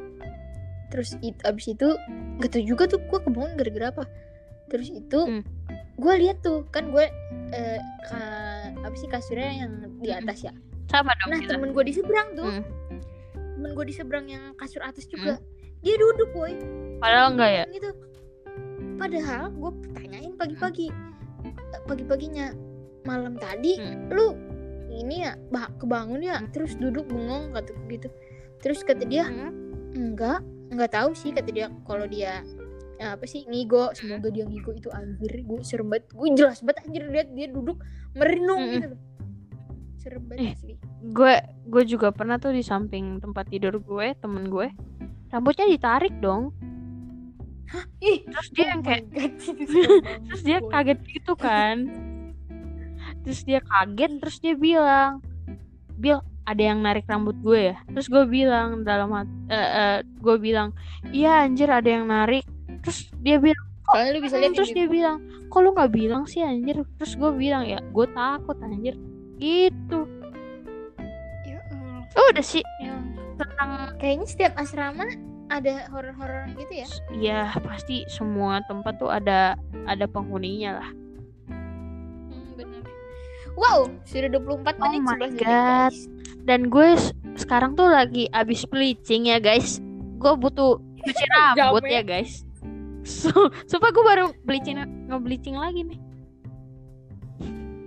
Terus 0.90 1.14
itu 1.20 1.38
abis 1.42 1.66
itu 1.70 1.88
gak 2.38 2.50
tau 2.50 2.62
juga 2.62 2.84
tuh 2.86 3.00
gue 3.00 3.18
kebangun 3.20 3.54
gara-gara 3.54 3.86
apa. 3.90 4.04
Terus 4.66 4.88
itu 4.88 5.20
Hmm. 5.20 5.42
gue 5.96 6.12
lihat 6.16 6.40
tuh 6.40 6.66
kan 6.68 6.88
gue 6.88 7.06
eh, 7.50 7.78
ka- 8.04 8.28
apa 8.80 8.94
sih 8.94 9.06
kasurnya 9.06 9.50
yang 9.56 9.72
di 9.98 10.10
atas 10.10 10.42
ya. 10.42 10.52
sama 10.86 11.14
dong 11.16 11.30
Nah 11.30 11.38
kita 11.38 11.54
temen 11.54 11.70
gue 11.70 11.84
di 11.84 11.92
seberang 11.92 12.28
tuh, 12.32 12.50
Hmm. 12.50 12.64
temen 13.54 13.70
gue 13.72 13.84
di 13.84 13.94
seberang 13.94 14.26
yang 14.26 14.54
kasur 14.54 14.82
atas 14.82 15.06
juga, 15.06 15.38
dia 15.80 15.94
duduk 15.94 16.30
boy. 16.30 16.54
padahal 16.98 17.32
enggak 17.32 17.50
ya 17.52 17.64
gitu 17.70 17.90
padahal 18.96 19.48
gue 19.50 19.70
tanyain 19.94 20.32
pagi-pagi 20.34 20.88
Eh, 21.40 21.80
pagi-paginya 21.86 22.52
malam 23.02 23.32
tadi 23.34 23.78
Hmm. 23.78 24.10
lu 24.10 24.36
ini 24.90 25.24
ya 25.24 25.38
bah 25.48 25.72
kebangun 25.74 26.20
ya 26.20 26.42
terus 26.50 26.74
duduk 26.74 27.06
bengong 27.06 27.54
kata 27.54 27.72
gitu 27.88 28.08
terus 28.58 28.82
kata 28.82 29.02
dia 29.02 29.24
Hmm. 29.24 29.54
enggak 29.94 30.44
enggak 30.70 30.90
tahu 30.94 31.10
sih 31.12 31.34
kata 31.34 31.50
dia 31.50 31.66
kalau 31.84 32.06
dia 32.06 32.40
ya, 32.96 33.18
apa 33.18 33.24
sih 33.26 33.44
ngigo 33.48 33.90
semoga 33.96 34.30
dia 34.30 34.46
ngigo 34.46 34.70
itu 34.76 34.88
anjir 34.94 35.42
gue 35.42 35.60
serem 35.66 35.90
banget 35.90 36.06
gue 36.14 36.28
jelas 36.38 36.62
banget 36.62 36.86
anjir 36.86 37.02
lihat 37.10 37.28
dia 37.34 37.46
duduk 37.50 37.82
merenung 38.14 38.62
Mm-mm. 38.62 38.74
gitu 38.78 38.86
loh. 38.94 39.00
Serem 40.00 40.22
Eh. 40.22 40.26
banget 40.28 40.56
sih 40.62 40.74
gue 41.00 41.34
gue 41.66 41.82
juga 41.88 42.12
pernah 42.12 42.36
tuh 42.36 42.52
di 42.52 42.60
samping 42.60 43.18
tempat 43.18 43.48
tidur 43.48 43.80
gue 43.80 44.12
temen 44.20 44.46
gue 44.52 44.68
rambutnya 45.30 45.66
ditarik 45.70 46.14
dong. 46.18 46.50
Ih 48.02 48.26
terus 48.26 48.50
dia 48.50 48.74
yang 48.74 48.82
oh 48.82 48.86
kayak 48.90 49.04
my 49.06 49.14
God, 49.14 49.32
terus 50.26 50.42
dia 50.42 50.58
kaget 50.58 50.98
gitu 51.06 51.32
kan. 51.38 51.76
Terus 53.22 53.40
dia 53.46 53.60
kaget 53.62 54.12
terus 54.18 54.36
dia 54.42 54.54
bilang 54.58 55.22
Bil 55.94 56.18
ada 56.48 56.62
yang 56.62 56.80
narik 56.80 57.04
rambut 57.06 57.36
gue 57.44 57.72
ya. 57.72 57.76
Terus 57.92 58.06
gue 58.08 58.24
bilang 58.26 58.82
dalam 58.82 59.12
hati 59.12 59.32
gue 60.20 60.36
bilang 60.40 60.72
iya 61.12 61.44
anjir 61.44 61.68
ada 61.68 61.88
yang 61.88 62.06
narik. 62.08 62.44
Terus 62.84 63.12
dia 63.20 63.36
bilang 63.40 63.64
soalnya 63.90 64.10
lu 64.14 64.20
bisa 64.22 64.36
lihat 64.38 64.54
terus 64.54 64.70
dia 64.70 64.86
bilang 64.86 65.18
kok 65.50 65.60
lu 65.60 65.74
nggak 65.74 65.90
bilang 65.90 66.22
sih 66.24 66.40
anjir? 66.46 66.80
Terus 66.98 67.12
gue 67.18 67.30
bilang 67.34 67.66
ya 67.66 67.82
gue 67.82 68.06
takut 68.14 68.56
anjir. 68.62 68.94
Gitu. 69.40 70.00
Ya, 71.48 71.58
oh 72.16 72.26
udah 72.30 72.44
sih 72.44 72.60
Ya. 72.84 72.92
tentang 73.40 73.96
kayaknya 73.96 74.26
setiap 74.28 74.52
asrama 74.60 75.08
ada 75.50 75.90
horor-horor 75.90 76.46
gitu 76.54 76.72
ya? 76.84 76.86
Ya 77.16 77.40
pasti 77.64 78.06
semua 78.06 78.62
tempat 78.70 79.00
tuh 79.02 79.10
ada 79.10 79.58
ada 79.88 80.06
penghuninya 80.06 80.78
lah. 80.78 80.90
Hmm, 81.50 82.54
bener. 82.54 82.84
Wow, 83.58 83.90
sudah 84.06 84.30
24 84.30 84.78
Oh 84.78 84.92
menit 84.92 85.02
my 85.02 85.18
11 85.18 85.34
detik. 85.34 86.19
Dan 86.42 86.66
gue 86.66 86.96
sekarang 87.34 87.72
tuh 87.72 87.86
lagi 87.86 88.28
abis 88.30 88.64
bleaching 88.64 89.26
ya 89.26 89.38
guys. 89.38 89.78
Gue 90.16 90.34
butuh 90.34 90.76
cuci 90.98 91.24
rambut 91.56 91.84
ya 91.84 92.00
guys. 92.00 92.44
So 93.02 93.32
supaya 93.64 93.90
gue 93.90 94.04
baru 94.04 94.24
bleaching 94.44 94.76
nge-bleaching 95.08 95.56
lagi 95.56 95.84
nih. 95.86 96.00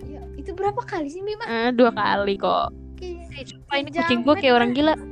Ya, 0.04 0.20
itu 0.34 0.50
berapa 0.50 0.82
kali 0.82 1.06
sih 1.06 1.22
Bima? 1.22 1.44
Eh, 1.44 1.70
dua 1.70 1.90
kali 1.90 2.34
kok. 2.34 2.74
Kayak- 2.98 3.46
sumpah 3.46 3.76
ini 3.76 3.90
kucing 3.90 4.20
gue 4.22 4.34
kayak 4.36 4.54
orang 4.54 4.70
gila. 4.72 4.94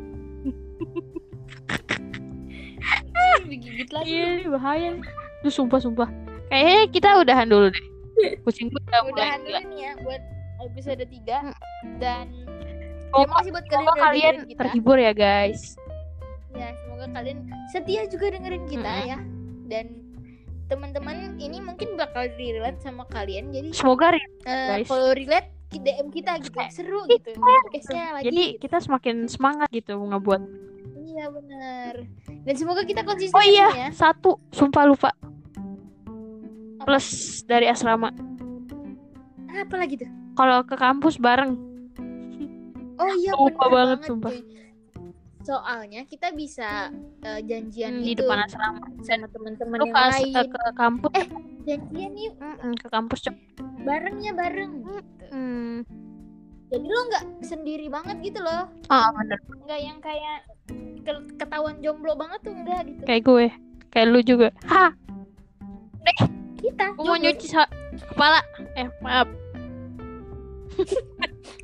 Digigit 3.43 3.91
lagi. 3.93 4.09
iya 4.09 4.49
bahaya. 4.49 4.89
Nih. 4.97 5.05
Duh, 5.43 5.53
sumpah 5.53 5.79
sumpah. 5.79 6.09
Kayaknya 6.49 6.79
kita 6.91 7.09
udahan 7.19 7.47
dulu 7.49 7.67
deh. 7.69 7.87
Kucing 8.43 8.69
gue 8.69 8.81
udah 8.83 9.01
Udahan 9.09 9.41
gila. 9.43 9.59
dulu 9.59 9.71
nih 9.71 9.81
ya 9.81 9.93
buat 10.01 10.23
episode 10.63 11.03
3 11.03 11.39
Hmm. 11.43 11.53
dan 11.99 12.27
terima 13.13 13.25
semoga, 13.29 13.37
kasih 13.39 13.51
buat 13.53 13.67
kalian 13.69 13.85
semoga 13.85 14.03
kalian 14.03 14.35
kita. 14.49 14.59
terhibur 14.65 14.97
ya 14.97 15.13
guys. 15.13 15.61
Ya, 16.53 16.69
semoga 16.85 17.07
kalian 17.13 17.39
setia 17.69 18.03
juga 18.09 18.27
dengerin 18.29 18.65
kita 18.69 18.93
Mm-mm. 18.93 19.09
ya. 19.09 19.19
Dan 19.69 19.87
teman-teman 20.69 21.37
ini 21.37 21.61
mungkin 21.61 22.01
bakal 22.01 22.29
relate 22.37 22.81
sama 22.81 23.05
kalian 23.09 23.53
jadi 23.53 23.69
semoga 23.77 24.17
eh, 24.17 24.21
guys. 24.45 24.89
kalau 24.89 25.13
relate 25.13 25.53
DM 25.73 26.09
kita 26.13 26.37
gitu. 26.41 26.53
Kayak- 26.53 26.73
seru 26.73 27.01
gitu 27.09 27.33
podcastnya 27.33 28.21
lagi. 28.21 28.25
Jadi 28.29 28.45
gitu. 28.57 28.61
kita 28.69 28.77
semakin 28.81 29.17
semangat 29.25 29.69
gitu 29.73 29.97
ngebuat. 29.97 30.43
Iya 31.03 31.25
benar. 31.29 31.95
Dan 32.45 32.55
semoga 32.57 32.85
kita 32.85 33.05
konsisten 33.05 33.37
oh 33.37 33.45
iya 33.45 33.69
ya. 33.73 33.89
satu 33.93 34.37
sumpah 34.53 34.85
lupa. 34.85 35.11
Plus 36.85 37.07
dari 37.47 37.69
asrama. 37.69 38.13
Apa 39.49 39.77
lagi 39.77 40.01
tuh? 40.01 40.11
Kalau 40.33 40.65
ke 40.65 40.77
kampus 40.77 41.17
bareng 41.17 41.72
oh 42.95 43.13
iya 43.15 43.33
Lupa 43.33 43.65
banget, 43.67 43.99
banget 43.99 44.09
sumpah. 44.09 44.33
soalnya 45.43 46.01
kita 46.05 46.31
bisa 46.31 46.95
eh, 47.21 47.41
janjian 47.43 47.99
Hmm, 47.99 48.05
di 48.05 48.15
depan 48.15 48.39
asrama 48.41 48.79
sama 49.01 49.27
teman-teman 49.27 49.79
yang 49.81 49.91
pas 49.91 50.15
lain. 50.15 50.31
eh, 50.33 50.47
ke 50.47 50.61
kampus. 50.73 51.13
Janjian 51.63 52.13
yuk. 52.17 52.35
Mm-mm, 52.37 52.73
ke 52.75 52.87
kampus 52.89 53.19
cep. 53.21 53.35
Barengnya 53.81 54.33
bareng. 54.33 54.73
Gitu. 54.83 55.25
hmm. 55.29 55.77
jadi 56.69 56.87
lo 56.87 57.01
nggak 57.05 57.25
sendiri 57.43 57.87
banget 57.87 58.17
gitu 58.23 58.39
loh. 58.39 58.71
Ah 58.87 59.11
bener. 59.13 59.37
Nggak 59.61 59.81
yang 59.83 59.99
kayak 59.99 60.39
ke- 61.03 61.35
ketahuan 61.37 61.77
jomblo 61.79 62.15
banget 62.15 62.41
tuh 62.41 62.55
enggak 62.55 62.81
gitu. 62.87 63.03
Kayak 63.03 63.23
gue. 63.23 63.47
Kayak 63.91 64.07
lu 64.09 64.21
juga. 64.23 64.49
Ha! 64.65 64.95
Kita 66.57 66.95
gue 66.95 67.03
mau 67.03 67.19
nyuci 67.19 67.47
kepala. 68.09 68.39
Eh 68.73 68.87
maaf 69.01 69.27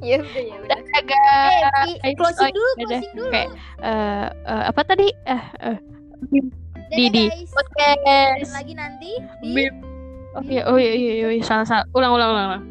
ya 0.08 0.16
udah 0.22 0.42
ya 0.42 0.56
udah 0.62 0.78
agak 0.94 1.78
eh 2.06 2.14
closing 2.14 2.50
oh, 2.50 2.54
dulu 2.54 2.70
closing 2.86 3.12
dulu 3.14 3.28
Kayak, 3.34 3.48
eh 3.82 4.26
eh, 4.46 4.62
apa 4.70 4.80
tadi 4.86 5.08
eh 5.26 5.44
eh 5.62 5.78
Dadah, 6.88 6.96
Didi. 6.96 7.24
guys. 7.28 7.52
podcast 7.52 8.50
lagi 8.56 8.72
nanti 8.72 9.10
di 9.44 9.48
Bim. 9.52 9.74
oh 10.32 10.42
iya 10.48 10.62
oh 10.64 10.76
iya 10.80 10.92
iya 10.96 11.12
iya 11.28 11.44
salah 11.44 11.66
salah 11.68 11.84
ulang 11.92 12.12
ulang 12.16 12.30
ulang, 12.32 12.46
ulang. 12.56 12.64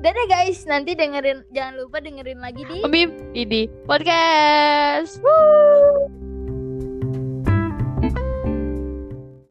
Dadah 0.00 0.26
guys, 0.32 0.64
nanti 0.64 0.96
dengerin 0.96 1.44
jangan 1.52 1.76
lupa 1.76 2.00
dengerin 2.00 2.40
lagi 2.40 2.64
di 2.64 2.80
Bim 2.88 3.10
Didi 3.36 3.68
podcast 3.84 5.20
Woo! 5.20 6.29